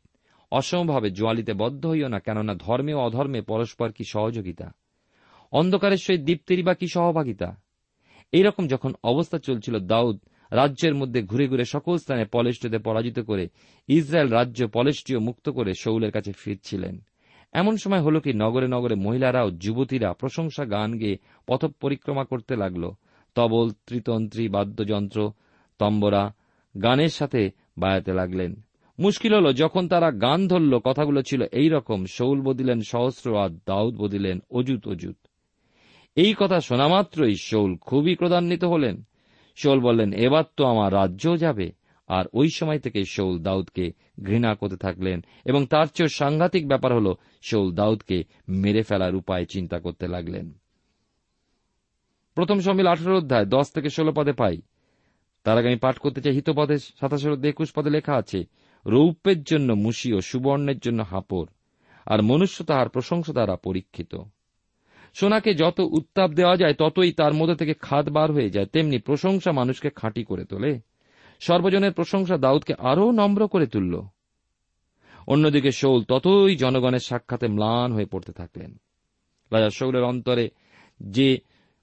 অসমভাবে 0.51 1.09
জোয়ালিতে 1.17 1.53
বদ্ধ 1.53 1.83
হইও 1.85 2.09
না, 2.13 2.19
কেননা 2.19 2.53
ধর্মে 2.65 2.93
ও 2.93 2.99
অধর্মে 3.07 3.39
পরস্পর 3.51 3.87
কি 3.91 4.03
সহযোগিতা? 4.13 4.67
অন্ধকারের 5.53 6.01
সহিত 6.05 6.21
দীপ্তেরই 6.21 6.63
বা 6.63 6.73
কি 6.73 6.87
সহভাগিতা? 6.87 7.49
এইরকম 8.33 8.63
যখন 8.67 8.91
অবস্থা 9.03 9.37
চলছিল, 9.37 9.75
দাউদ 9.91 10.17
রাজ্যের 10.55 10.95
মধ্যে 10.95 11.19
ঘুরে 11.21 11.45
ঘুরে 11.47 11.65
সকল 11.65 11.95
স্থানে 11.97 12.23
পলেষ্টীয়দের 12.25 12.85
পরাজিত 12.87 13.17
করে 13.19 13.45
ইসরায়েল 13.89 14.29
রাজ্য 14.29 14.59
পলেষ্টীয় 14.73 15.19
মুক্ত 15.19 15.45
করে 15.49 15.71
শৌলের 15.73 16.11
কাছে 16.11 16.31
ফিরছিলেন। 16.31 16.95
এমন 17.53 17.73
সময় 17.77 18.01
হল 18.01 18.15
কি 18.19 18.31
নগরে 18.33 18.67
নগরে 18.67 18.95
মহিলারাও 18.95 19.49
যুবতীরা 19.63 20.09
প্রশংসা 20.13 20.63
গান 20.65 20.89
গেয়ে 20.97 21.17
পথ 21.47 21.61
পরিক্রমা 21.81 22.23
করতে 22.23 22.53
লাগল। 22.55 22.83
তবল, 23.35 23.67
ত্রিতন্ত্রী, 23.87 24.43
বাদ্যযন্ত্র, 24.47 25.19
তম্বরা 25.79 26.23
গানের 26.75 27.09
সাথে 27.09 27.41
বায়াতে 27.77 28.11
লাগলেন। 28.13 28.51
মুশকিল 28.99 29.33
হল, 29.33 29.47
যখন 29.53 29.83
তারা 29.87 30.09
গান 30.11 30.39
ধরল, 30.47 30.73
কথাগুলো 30.83 31.21
ছিল 31.21 31.41
এই 31.51 31.69
রকম, 31.69 31.99
শৌল 32.05 32.37
বদিলেন 32.41 32.79
সহস্র 32.81 33.27
আর 33.43 33.51
দাউদ 33.65 33.93
বদিলেন 33.95 34.37
অজুত 34.49 34.87
অজুত 34.87 35.17
এই 36.17 36.33
কথা 36.39 36.57
শোনা 36.59 36.87
মাত্রই 36.87 37.35
শৌল 37.35 37.71
খুবই 37.77 38.13
ক্রদান্বিত 38.15 38.63
হলেন। 38.63 38.95
শৌল 39.55 39.79
বললেন, 39.79 40.13
এবার 40.13 40.43
তো 40.57 40.65
আমার 40.65 40.93
রাজ্যও 40.93 41.37
যাবে। 41.37 41.71
আর 42.07 42.25
ওই 42.33 42.49
সময় 42.49 42.79
থেকে 42.79 43.05
শৌল 43.05 43.39
দাউদকে 43.39 43.93
ঘৃণা 44.23 44.55
করতে 44.55 44.77
থাকলেন 44.77 45.25
এবং 45.45 45.65
তার 45.65 45.87
চেয়েও 45.87 46.09
সাংঘাতিক 46.09 46.67
ব্যাপার 46.67 46.93
হল, 46.93 47.13
শৌল 47.41 47.71
দাউদকে 47.71 48.23
মেরে 48.47 48.83
ফেলার 48.83 49.15
উপায় 49.15 49.45
চিন্তা 49.45 49.79
করতে 49.79 50.07
লাগলেন। 50.07 50.53
প্রথম 52.35 52.59
সমিল 52.59 52.87
আঠারো 52.87 53.17
অধ্যায়, 53.17 53.45
দশ 53.45 53.71
থেকে 53.71 53.89
ষোলো 53.89 54.11
পদে 54.11 54.33
পাই। 54.33 54.61
তার 55.43 55.57
আগে 55.57 55.67
আমি 55.67 55.77
পাঠ 55.77 55.97
করতে 55.97 56.21
চাই, 56.21 56.33
হিতপদে 56.33 56.77
সাতাশের 56.77 57.45
একুশ 57.45 57.71
পদে 57.75 57.89
লেখা 57.89 58.13
আছে, 58.13 58.45
রৌপ্যের 58.85 59.43
জন্য 59.43 59.73
মুশি 59.73 60.13
ও 60.13 60.21
সুবর্ণের 60.21 60.79
জন্য 60.79 61.01
হাপর, 61.01 61.45
আর 62.05 62.21
মনুষ্য 62.21 62.63
তাহার 62.63 62.89
প্রশংসা 62.89 63.33
দ্বারা 63.33 63.55
পরীক্ষিত। 63.55 64.15
সোনাকে 65.19 65.53
যত 65.53 65.79
উত্তাপ 65.79 66.31
দেওয়া 66.31 66.57
যায়, 66.57 66.73
ততই 66.73 67.11
তার 67.11 67.33
মধ্যে 67.33 67.55
থেকে 67.55 67.73
খাদ 67.73 68.09
বার 68.09 68.31
হয়ে 68.31 68.49
যায়। 68.49 68.65
তেমনি 68.65 68.97
প্রশংসা 68.97 69.51
মানুষকে 69.51 69.89
খাঁটি 69.89 70.23
করে 70.23 70.45
তোলে। 70.45 70.79
সর্বজনের 71.39 71.91
প্রশংসা 71.91 72.37
দাউদকে 72.37 72.73
আরও 72.79 73.11
নম্র 73.11 73.47
করে 73.47 73.67
তুলল। 73.67 74.01
অন্যদিকে 75.27 75.71
শৌল 75.71 76.03
ততই 76.03 76.55
জনগণের 76.55 76.99
সাক্ষাতে 76.99 77.47
ম্লান 77.47 77.93
হয়ে 77.93 78.05
পড়তে 78.05 78.33
থাকলেন। 78.33 78.75
রাজা 79.51 79.69
শৌলের 79.69 80.03
অন্তরে 80.03 80.49
যে 80.99 81.37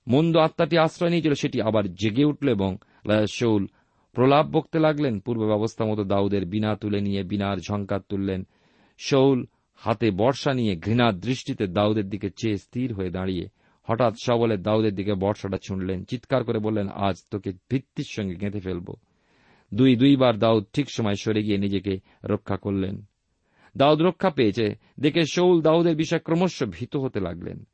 মন্দ 0.08 0.36
আত্মাটি 0.36 0.78
আশ্রয় 0.78 1.10
নিয়েছিল, 1.10 1.34
সেটি 1.34 1.62
আবার 1.62 1.94
জেগে 1.94 2.24
উঠল 2.24 2.48
এবং 2.48 2.76
রাজা 3.06 3.26
শৌল 3.26 3.66
প্রলাপ 4.12 4.46
বকতে 4.46 4.78
লাগলেন। 4.78 5.20
পূর্ব 5.20 5.46
ব্যবস্থা 5.46 5.84
মতো 5.84 6.04
দাউদের 6.04 6.46
বিনা 6.46 6.76
তুলে 6.76 7.00
নিয়ে, 7.00 7.22
বিনার 7.22 7.58
ঝঙ্কার 7.58 8.00
তুললেন। 8.08 8.46
শৌল 8.98 9.46
হাতে 9.84 10.10
বর্ষা 10.10 10.54
নিয়ে 10.54 10.76
ঘৃণার 10.76 11.20
দৃষ্টিতে 11.20 11.66
দাউদের 11.66 12.08
দিকে 12.08 12.30
চেয়ে 12.30 12.56
স্থির 12.56 12.92
হয়ে 12.92 13.10
দাঁড়িয়ে 13.10 13.48
হঠাৎ 13.88 14.14
সবলে 14.22 14.56
দাউদের 14.56 14.94
দিকে 14.94 15.14
বর্ষাটা 15.14 15.58
ছুঁড়লেন, 15.66 16.04
চিৎকার 16.04 16.44
করে 16.44 16.58
বললেন, 16.58 16.88
আজ 16.88 17.16
তোকে 17.30 17.52
ভিত্তির 17.70 18.04
সঙ্গে 18.08 18.34
গেঁথে 18.34 18.60
ফেলব। 18.60 18.94
দুই, 19.74 19.96
দুইবার 19.96 20.38
দাউদ 20.38 20.64
ঠিক 20.72 20.90
সময় 20.90 21.14
সরে 21.14 21.42
গিয়ে 21.42 21.58
নিজেকে 21.58 22.00
রক্ষা 22.24 22.56
করলেন। 22.56 23.04
দাউদ 23.76 24.02
রক্ষা 24.02 24.30
পেয়েছে, 24.30 24.74
দেখে 25.00 25.24
শৌল 25.24 25.62
দাউদের 25.62 25.96
বিষয়ে 25.96 26.20
ক্রমশ 26.20 26.62
ভীত 26.62 26.96
হতে 26.96 27.20
লাগলেন। 27.20 27.64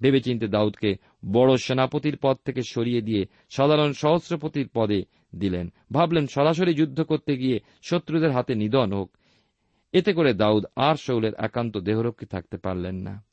ভেবেচিন্তে 0.00 0.48
দাউদকে 0.48 0.96
বড় 1.32 1.56
সেনাপতির 1.56 2.16
পদ 2.22 2.36
থেকে 2.44 2.60
সরিয়ে 2.70 3.00
দিয়ে 3.00 3.26
সাধারণ 3.50 3.92
সহস্রপতির 3.92 4.68
পদে 4.74 5.02
দিলেন। 5.34 5.72
ভাবলেন 5.92 6.26
সরাসরি 6.26 6.74
যুদ্ধ 6.74 7.02
করতে 7.02 7.36
গিয়ে 7.36 7.60
শত্রুদের 7.82 8.30
হাতে 8.30 8.54
নিধন 8.54 8.92
হোক 8.92 9.16
এতে 9.92 10.12
করে 10.12 10.34
দাউদ 10.34 10.64
আর 10.76 10.96
শৌলের 10.96 11.32
একান্ত 11.38 11.76
দেহরক্ষী 11.78 12.26
থাকতে 12.26 12.56
পারলেন 12.56 12.94
না। 12.94 13.24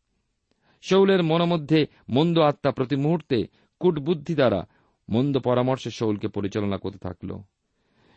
শৌলের 0.82 1.24
মনোমধ্যে 1.24 1.88
মন্দ 2.10 2.40
আত্মা 2.40 2.72
প্রতি 2.72 2.96
মুহূর্তে 2.96 3.48
কূটবুদ্ধি 3.80 4.36
দ্বারা 4.36 4.68
মন্দ 5.10 5.38
পরামর্শে 5.38 5.90
শৌলকে 5.90 6.28
পরিচালনা 6.28 6.78
করতে 6.78 6.98
থাকল। 6.98 7.38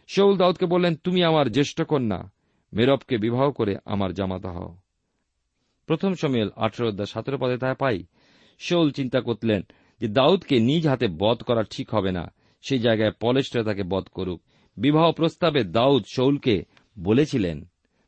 শৌল 0.09 0.37
দাউদকে 0.37 0.67
বললেন, 0.67 0.95
তুমি 0.95 1.25
আমার 1.25 1.51
জ্যেষ্ঠ 1.51 1.83
কন্যা, 1.83 2.31
মেরবকে 2.73 3.19
বিবাহ 3.19 3.51
করে 3.51 3.77
আমার 3.85 4.15
জামাতা 4.15 4.51
হও। 4.51 4.77
প্রথম 5.87 6.15
সময়েল 6.15 6.49
আঠারো 6.57 6.89
অধ্যায় 6.89 7.07
সতেরো 7.07 7.39
পদে 7.39 7.57
তা 7.57 7.75
পাই। 7.75 8.05
শৌল 8.59 8.91
চিন্তা 8.91 9.21
করলেন 9.21 9.63
যে 10.01 10.09
দাউদকে 10.09 10.61
নিজ 10.61 10.89
হাতে 10.89 11.09
বধ 11.09 11.43
করা 11.43 11.63
ঠিক 11.63 11.95
হবে 11.95 12.13
না, 12.13 12.33
সেই 12.63 12.79
জায়গায় 12.79 13.13
পলেস্টরা 13.21 13.63
তাকে 13.63 13.83
বধ 13.83 14.05
করুক। 14.13 14.43
বিবাহ 14.77 15.13
প্রস্তাবে 15.13 15.65
দাউদ 15.65 16.05
শৌলকে 16.15 16.65
বলেছিলেন 16.99 17.65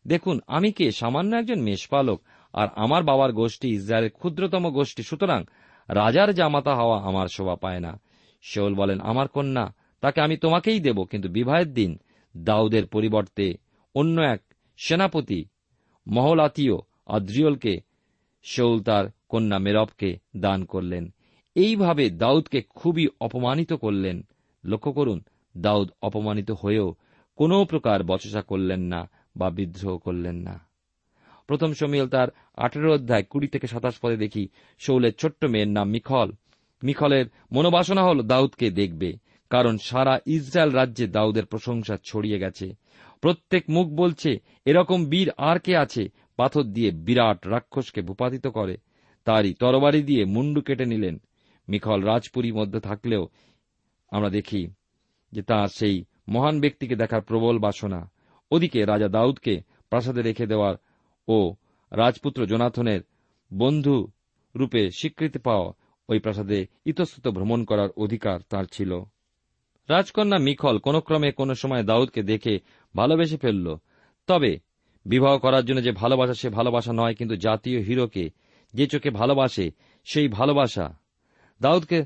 দেখুন, 0.06 0.40
আমি 0.46 0.72
কে 0.72 0.92
সামান্য 0.92 1.36
একজন 1.36 1.60
মেষপালক 1.60 2.22
আর 2.52 2.68
আমার 2.76 3.02
বাবার 3.02 3.32
গোষ্ঠী 3.32 3.68
ইসরায়েলের 3.68 4.10
ক্ষুদ্রতম 4.10 4.70
গোষ্ঠী, 4.70 5.02
সুতরাং 5.02 5.44
রাজার 5.88 6.34
জামাতা 6.34 6.74
হওয়া 6.74 7.02
আমার 7.02 7.26
শোভা 7.26 7.56
পায় 7.56 7.80
না। 7.80 8.00
শৌল 8.42 8.74
বলেন, 8.74 9.00
আমার 9.00 9.28
কন্যা, 9.28 9.74
তাকে 10.00 10.20
আমি 10.20 10.36
তোমাকেই 10.36 10.80
দেব, 10.80 11.04
কিন্তু 11.04 11.28
বিবাহের 11.28 11.72
দিন 11.72 11.98
দাউদের 12.36 12.86
পরিবর্তে 12.86 13.54
অন্য 13.94 14.20
এক 14.20 14.42
সেনাপতি 14.76 15.44
মহলাতীয় 16.06 16.76
আদ্রিয়লকে 17.06 17.80
শৌল 18.42 18.82
তার 18.82 19.04
কন্যা 19.28 19.58
মেরবকে 19.58 20.18
দান 20.36 20.64
করলেন। 20.64 21.14
এইভাবে 21.54 22.10
দাউদকে 22.10 22.62
খুবই 22.62 23.08
অপমানিত 23.20 23.72
করলেন। 23.72 24.22
লক্ষ্য 24.64 24.92
করুন, 24.92 25.24
দাউদ 25.56 25.90
অপমানিত 26.02 26.50
হয়েও 26.50 26.94
কোনো 27.36 27.64
প্রকার 27.64 28.02
বচসা 28.02 28.42
করলেন 28.42 28.80
না। 28.80 29.10
বা 29.36 29.50
বিদ্রোহ 29.50 29.98
করলেন 29.98 30.36
না। 30.36 30.60
প্রথম 31.46 31.72
সমিল 31.72 32.08
তার 32.08 32.28
আঠেরো 32.56 32.94
অধ্যায় 32.94 33.22
কুড়ি 33.22 33.48
থেকে 33.48 33.66
সাতাশ 33.66 33.98
পদে 34.02 34.16
দেখি 34.16 34.48
শৌলের 34.78 35.14
ছোট্ট 35.14 35.44
মেয়ের 35.44 35.68
নাম 35.68 35.88
মিখল। 35.88 36.32
মিখলের 36.82 37.26
মনোবাসনা 37.52 38.02
হল, 38.02 38.22
দাউদকে 38.22 38.70
দেখবে। 38.70 39.12
কারণ 39.50 39.76
সারা 39.78 40.18
ইসরায়েল 40.26 40.72
রাজ্যে 40.72 41.06
দাউদের 41.06 41.46
প্রশংসা 41.46 41.96
ছড়িয়ে 42.04 42.38
গেছে। 42.38 42.74
প্রত্যেক 43.20 43.64
মুখ 43.68 43.88
বলছে, 43.88 44.36
এরকম 44.64 45.04
বীর 45.04 45.30
আর 45.36 45.58
কে 45.58 45.76
আছে? 45.76 46.08
পাথর 46.36 46.62
দিয়ে 46.62 46.90
বিরাট 46.90 47.46
রাক্ষসকে 47.46 48.02
ভূপাতিত 48.02 48.46
করে। 48.46 48.76
তারই 49.24 49.54
তরবারি 49.54 50.02
দিয়ে 50.02 50.24
মুন্ডু 50.24 50.60
কেটে 50.60 50.84
নিলেন। 50.84 51.20
মিখল 51.68 52.02
রাজপুরী 52.02 52.52
মধ্যে 52.52 52.80
থাকলেও 52.80 53.28
আমরা 54.10 54.30
দেখি 54.30 54.68
যে 55.32 55.42
তার 55.42 55.68
সেই 55.68 56.04
মহান 56.28 56.60
ব্যক্তিকে 56.60 56.96
দেখার 56.96 57.22
প্রবল 57.22 57.58
বাসনা। 57.58 58.10
ওদিকে 58.54 58.80
রাজা 58.84 59.08
দাউদকে 59.08 59.54
প্রাসাদে 59.90 60.22
রেখে 60.22 60.46
দেওয়ার 60.46 60.74
ও 61.28 61.38
রাজপুত্র 61.92 62.40
জোনাথনের 62.46 63.00
বন্ধু 63.50 63.96
রূপে 64.54 64.82
স্বীকৃতি 64.90 65.38
পাওয়া 65.38 65.68
ওই 66.08 66.18
প্রাসাদে 66.18 66.60
ইতস্তত 66.86 67.26
ভ্রমণ 67.28 67.60
করার 67.64 67.90
অধিকার 67.96 68.38
তার 68.50 68.66
ছিল। 68.72 68.90
রাজকন্যা 69.88 70.38
মিখল 70.38 70.76
কোন 70.78 70.96
ক্রমে 71.00 71.30
কোন 71.32 71.50
সময় 71.54 71.82
দাউদকে 71.82 72.20
দেখে 72.22 72.54
ভালোবেসে 72.94 73.36
ফেলল। 73.36 73.66
তবে 74.28 74.52
বিবাহ 75.06 75.34
করার 75.38 75.64
জন্য 75.64 75.80
যে 75.82 75.92
ভালোবাসা 75.92 76.34
সে 76.34 76.48
ভালোবাসা 76.48 76.92
নয়, 76.92 77.14
কিন্তু 77.14 77.34
জাতীয় 77.36 77.78
হিরোকে 77.80 78.24
যে 78.74 78.84
চোখে 78.86 79.10
ভালোবাসে 79.10 79.66
সেই 80.06 80.28
ভালোবাসা। 80.28 80.86
দাউদকে 81.60 81.98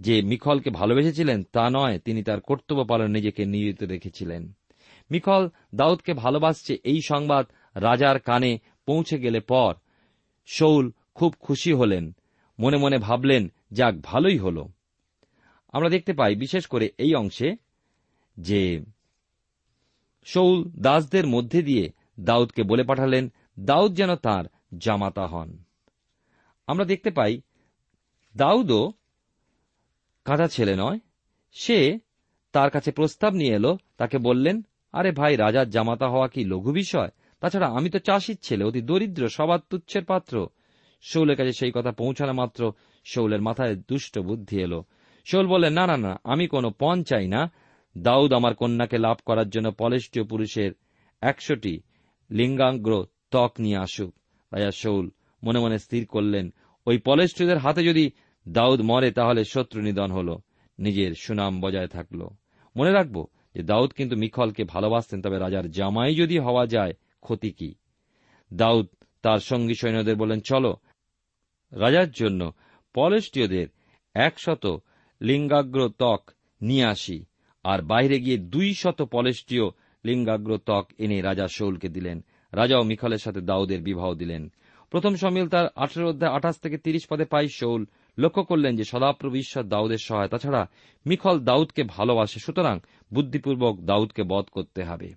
যে 0.00 0.14
মিখলকে 0.22 0.70
ভালোবেসেছিলেন 0.70 1.38
তা 1.52 1.64
নয়, 1.70 1.96
তিনি 1.98 2.20
তার 2.22 2.40
কর্তব্য 2.40 2.80
পালন 2.84 3.08
নিজেকে 3.10 3.42
নিয়োজিত 3.44 3.80
রেখেছিলেন। 3.92 4.42
মিখল 5.10 5.48
দাউদকে 5.74 6.14
ভালোবাসছে 6.14 6.74
এই 6.84 7.00
সংবাদ 7.02 7.46
রাজার 7.74 8.20
কানে 8.20 8.58
পৌঁছে 8.86 9.18
গেলে 9.18 9.40
পর। 9.40 9.74
শৌল 10.46 10.92
খুব 11.14 11.34
খুশি 11.40 11.72
হলেন। 11.72 12.16
মনে 12.58 12.76
মনে 12.76 12.98
ভাবলেন, 12.98 13.52
যাক, 13.72 13.94
ভালোই 14.02 14.38
হল। 14.38 14.64
আমরা 15.72 15.88
দেখতে 15.88 16.12
পাই, 16.12 16.34
বিশেষ 16.34 16.66
করে 16.66 16.90
এই 16.98 17.14
অংশে, 17.14 17.56
যে 18.36 18.84
শৌল 20.24 20.64
দাসদের 20.64 21.26
মধ্যে 21.26 21.62
দিয়ে 21.62 21.92
দাউদকে 22.20 22.62
বলে 22.62 22.84
পাঠালেন, 22.84 23.32
দাউদ 23.60 23.94
যেন 23.94 24.16
তার 24.16 24.44
জামাতা 24.78 25.26
হন। 25.26 25.58
আমরা 26.66 26.84
দেখতে 26.84 27.10
পাই, 27.10 27.40
দাউদও 28.36 28.92
কাঁচা 30.24 30.48
ছেলে 30.48 30.76
নয়। 30.76 30.98
সে 31.52 31.98
তার 32.52 32.70
কাছে 32.70 32.92
প্রস্তাব 32.92 33.34
নিয়ে 33.34 33.54
এলো, 33.54 33.78
তাকে 33.96 34.18
বললেন 34.18 34.62
আরে 34.96 35.10
ভাই, 35.12 35.36
রাজার 35.36 35.68
জামাতা 35.70 36.06
হওয়া 36.08 36.28
কি 36.28 36.44
লঘু 36.44 36.72
বিষয়? 36.72 37.10
তাছাড়া 37.40 37.68
আমি 37.68 37.88
তো 37.90 37.98
চাষির 37.98 38.38
ছেলে, 38.42 38.64
অতি 38.64 38.80
দরিদ্র, 38.80 39.22
সবার 39.28 39.58
তুচ্ছের 39.70 40.04
পাত্র। 40.04 40.34
শৌলের 41.02 41.36
কাছে 41.36 41.52
সেই 41.52 41.72
কথা 41.74 41.90
পৌঁছানো 41.92 42.32
মাত্র 42.32 42.72
শৌলের 43.04 43.42
মাথায় 43.42 43.74
দুষ্ট 43.76 44.18
বুদ্ধি 44.18 44.56
এলো। 44.60 44.80
শৌল 45.26 45.46
বললেন 45.46 45.72
না 45.72 45.86
না 45.86 45.96
না, 45.96 46.12
আমি 46.24 46.46
কোনো 46.46 46.68
পণ 46.70 47.02
চাই 47.02 47.26
না। 47.28 47.40
দাউদ 47.98 48.32
আমার 48.32 48.54
কন্যাকে 48.54 48.98
লাভ 48.98 49.16
করার 49.26 49.48
জন্য 49.48 49.68
পলেষ্টীয় 49.78 50.24
পুরুষের 50.24 50.72
একশোটি 51.22 51.74
লিঙ্গাগ্র 52.30 52.92
ত্বক 53.30 53.52
নিয়ে 53.58 53.76
আসুক। 53.76 54.12
রাজা 54.52 54.70
শৌল 54.70 55.06
মনে 55.42 55.58
মনে 55.58 55.78
স্থির 55.78 56.06
করলেন, 56.06 56.46
ওই 56.86 56.96
পলেষ্টীয়দের 56.98 57.58
হাতে 57.58 57.82
যদি 57.84 58.04
দাউদ 58.48 58.80
মরে, 58.80 59.10
তাহলে 59.10 59.44
শত্রু 59.44 59.78
নিধন 59.82 60.10
হল, 60.10 60.28
নিজের 60.78 61.12
সুনাম 61.14 61.60
বজায় 61.60 61.86
থাকল। 61.86 62.20
মনে 62.76 62.92
রাখব 62.92 63.16
যে 63.56 63.62
দাউদ 63.62 63.92
কিন্তু 63.92 64.16
মিখলকে 64.16 64.64
ভালোবাসতেন, 64.64 65.22
তবে 65.22 65.38
রাজার 65.38 65.70
জামাই 65.70 66.14
যদি 66.14 66.38
হওয়া 66.38 66.66
যায়, 66.66 66.92
ক্ষতি 67.20 67.50
কি? 67.50 67.74
দাউদ 68.54 68.86
তার 69.22 69.38
সঙ্গী 69.38 69.74
সৈন্যদের 69.74 70.16
বললেন, 70.16 70.40
চলো, 70.40 70.76
রাজার 71.72 72.10
জন্য 72.10 72.52
পলেষ্টীয়দের 72.94 73.66
একশত 74.14 74.82
লিঙ্গাগ্র 75.20 75.88
ত্বক 75.88 76.30
নিয়ে 76.62 76.84
আসি। 76.84 77.24
আর 77.64 77.82
বাইরে 77.82 78.20
গিয়ে 78.20 78.38
দুই 78.38 78.74
শত 78.74 79.02
পলেষ্টীয় 79.02 79.64
লিঙ্গাগ্র 80.04 80.58
ত্বক 80.58 80.88
এনে 80.98 81.20
রাজা 81.20 81.48
শৌলকে 81.48 81.88
দিলেন। 81.88 82.24
রাজাও 82.52 82.82
মিখলের 82.82 83.18
সাথে 83.18 83.40
দাউদের 83.40 83.82
বিবাহ 83.82 84.14
দিলেন। 84.14 84.52
প্রথম 84.90 85.16
সমিল 85.16 85.48
তার 85.48 85.68
আঠেরো 85.76 86.08
অধ্যায় 86.08 86.32
আঠাশ 86.32 86.56
থেকে 86.56 86.78
তিরিশ 86.78 87.06
পদে 87.10 87.24
পাই 87.24 87.48
শৌল। 87.48 87.86
লক্ষ্য 88.18 88.44
করলেন 88.44 88.76
যে 88.76 88.84
সদাপ্রভু 88.84 89.36
ঈশ্বর 89.36 89.64
দাউদের 89.64 89.98
সহায়তা 89.98 90.38
ছাড়া 90.38 90.66
মিখল 91.06 91.40
দাউদকে 91.40 91.82
ভালোবাসে, 91.82 92.40
সুতরাং 92.40 92.80
বুদ্ধিপূর্বক 93.14 93.80
দাউদকে 93.80 94.22
বধ 94.22 94.44
করতে 94.44 94.84
হবে। 94.84 95.14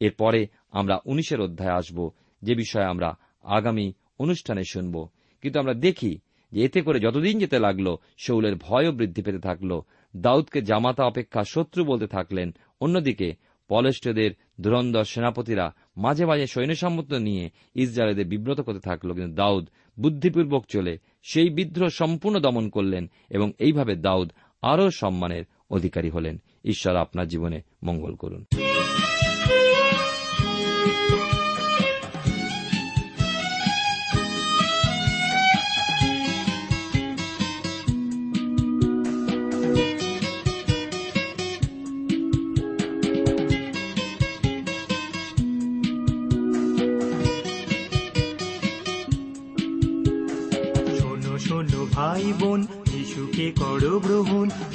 এরপরে 0.00 0.46
আমরা 0.70 1.00
উনিশের 1.04 1.40
অধ্যায়ে 1.40 1.70
আসব, 1.70 2.10
যে 2.42 2.54
বিষয়ে 2.54 2.84
আমরা 2.84 3.18
আগামী 3.42 3.92
অনুষ্ঠানে 4.18 4.62
শুনব। 4.70 5.08
কিন্তু 5.42 5.60
আমরা 5.60 5.74
দেখি 5.74 6.18
যে 6.52 6.64
এতে 6.64 6.80
করে 6.80 7.00
যতদিন 7.00 7.38
যেতে 7.38 7.58
লাগল, 7.58 7.96
শৌলের 8.18 8.56
ভয়ও 8.56 8.92
বৃদ্ধি 8.92 9.22
পেতে 9.22 9.38
থাকল। 9.38 9.80
দাউদকে 10.16 10.62
জামাতা 10.62 11.04
অপেক্ষা 11.04 11.44
শত্রু 11.44 11.84
বলতে 11.84 12.06
থাকলেন। 12.06 12.54
অন্যদিকে 12.80 13.34
পলেষ্টদের 13.68 14.30
ধুরন্ধর 14.60 15.04
সেনাপতিরা 15.04 15.74
মাঝে 15.96 16.26
মাঝে 16.26 16.46
সৈন্যসম্মত 16.46 17.12
নিয়ে 17.12 17.50
ইসরায়েলদের 17.74 18.26
বিব্রত 18.26 18.60
করতে 18.60 18.80
থাকল। 18.80 19.12
কিন্তু 19.12 19.34
দাউদ 19.34 19.68
বুদ্ধিপূর্বক 20.00 20.66
চলে 20.66 20.98
সেই 21.22 21.50
বিদ্রোহ 21.50 21.88
সম্পূর্ণ 21.88 22.38
দমন 22.38 22.68
করলেন 22.68 23.10
এবং 23.30 23.52
এইভাবে 23.58 23.96
দাউদ 23.96 24.32
আরও 24.62 24.90
সম্মানের 24.90 25.44
অধিকারী 25.70 26.10
হলেন। 26.10 26.40
ঈশ্বর 26.64 26.96
আপনার 26.96 27.28
জীবনে 27.28 27.62
মঙ্গল 27.82 28.14
করুন। 28.14 28.44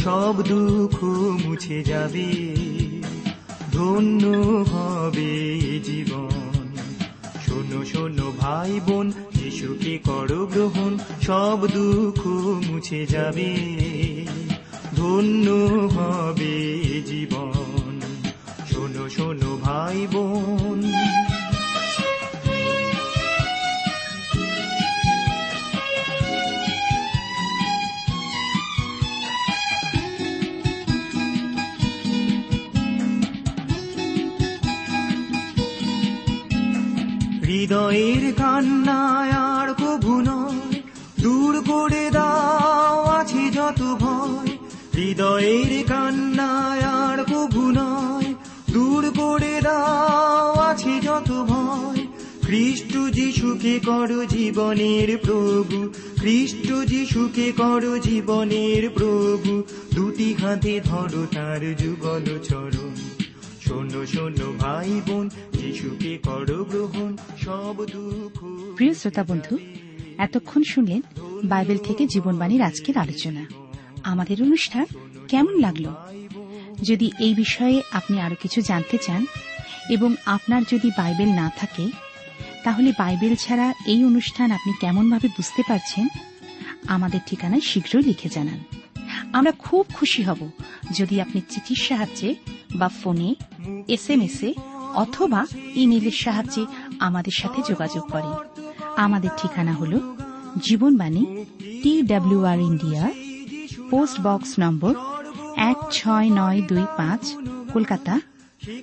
সব 0.03 0.41
দুঃখ 0.47 1.03
মুছে 1.45 1.83
যাবে। 1.83 2.55
ধন্য 3.71 4.27
হবে 4.71 5.59
জীবন। 5.83 6.29
শোনো 7.45 7.85
শোনো 7.85 8.33
ভাই 8.39 8.79
বোন 8.87 9.11
যিশুকে 9.33 9.97
করো 9.97 10.45
গ্রহণ, 10.45 10.97
সব 11.21 11.67
দুঃখ 11.73 12.27
মুছে 12.71 13.05
যাবে। 13.05 13.55
ধন্য 14.95 15.62
করো 53.85 54.25
জীবনের 54.25 55.17
প্রভু, 55.17 55.93
খ্রিস্ট 56.19 56.73
যিশুকে 56.85 57.51
করো 57.51 57.97
জীবনের 57.97 58.89
প্রভু, 58.89 59.63
দুটি 59.95 60.33
হাতে 60.33 60.81
ধরো 60.83 61.25
তার 61.33 61.75
যুগল 61.75 62.39
চরণ। 62.43 62.95
শোনো 63.65 64.05
শোনো 64.05 64.53
ভাই 64.59 65.01
বোন 65.07 65.29
যিশুকে 65.53 66.17
করো 66.17 66.63
গ্রহণ, 66.63 67.17
সব 67.41 67.85
দুঃখ 67.91 68.39
প্রিয় 68.75 68.93
শ্রোতা 68.93 69.23
বন্ধু, 69.23 69.57
এতক্ষণ 70.17 70.63
শুনলেন 70.63 71.01
বাইবেল 71.43 71.77
থেকে 71.77 72.07
জীবনবাণীর 72.07 72.61
আজকের 72.61 72.97
আলোচনা। 72.97 73.45
আমাদের 74.03 74.41
অনুষ্ঠান 74.41 74.85
কেমন 75.27 75.59
লাগল? 75.59 75.85
যদি 76.83 77.11
এই 77.19 77.33
বিষয়ে 77.33 77.81
আপনি 77.91 78.21
আরও 78.21 78.35
কিছু 78.41 78.61
জানতে 78.61 78.97
চান 78.97 79.25
এবং 79.89 80.15
আপনার 80.25 80.61
যদি 80.71 80.89
বাইবেল 80.89 81.27
না 81.27 81.51
থাকে 81.57 82.12
তাহলে 82.63 82.91
বাইবেল 82.99 83.35
ছাড়া 83.35 83.73
এই 83.85 84.05
অনুষ্ঠান 84.05 84.51
আপনি 84.51 84.73
কেমনভাবে 84.81 85.27
বুঝতে 85.27 85.63
পারছেন? 85.67 86.07
আমাদের 86.87 87.19
ঠিকানায় 87.25 87.61
শীঘ্রই 87.61 88.03
লিখে 88.03 88.29
জানান। 88.29 88.59
আমরা 89.33 89.51
খুব 89.51 89.85
খুশি 89.93 90.23
হব 90.23 90.49
যদি 90.91 91.21
আপনি 91.21 91.41
চিঠির 91.49 91.75
সাহায্যে 91.75 92.35
বা 92.75 92.89
ফোনে 92.89 93.35
এস 93.87 94.09
এম 94.09 94.21
এস 94.21 94.43
এ 94.43 94.53
অথবা 94.93 95.45
ইমেলের 95.75 96.11
সাহায্যে 96.11 96.65
আমাদের 96.99 97.31
সাথে 97.31 97.61
যোগাযোগ 97.69 98.03
করেন। 98.09 98.63
আমাদের 98.95 99.29
ঠিকানা 99.37 99.73
হল 99.73 99.99
Jibanbani 100.63 101.45
T 101.83 102.01
WR 102.01 102.59
India, 102.59 103.11
post 103.89 104.21
box 104.23 104.55
number 104.59 104.95
এক 105.55 105.77
ছয় 105.91 106.29
নয় 106.29 106.61
দুই 106.61 106.85
পাঁচ, 106.97 107.33
কলকাতা 107.73 108.19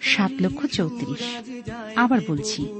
সাত 0.03 0.33
লক্ষ 0.41 0.67
চৌত্রিশ। 0.67 1.25
আবার 1.97 2.19
বলছি 2.29 2.80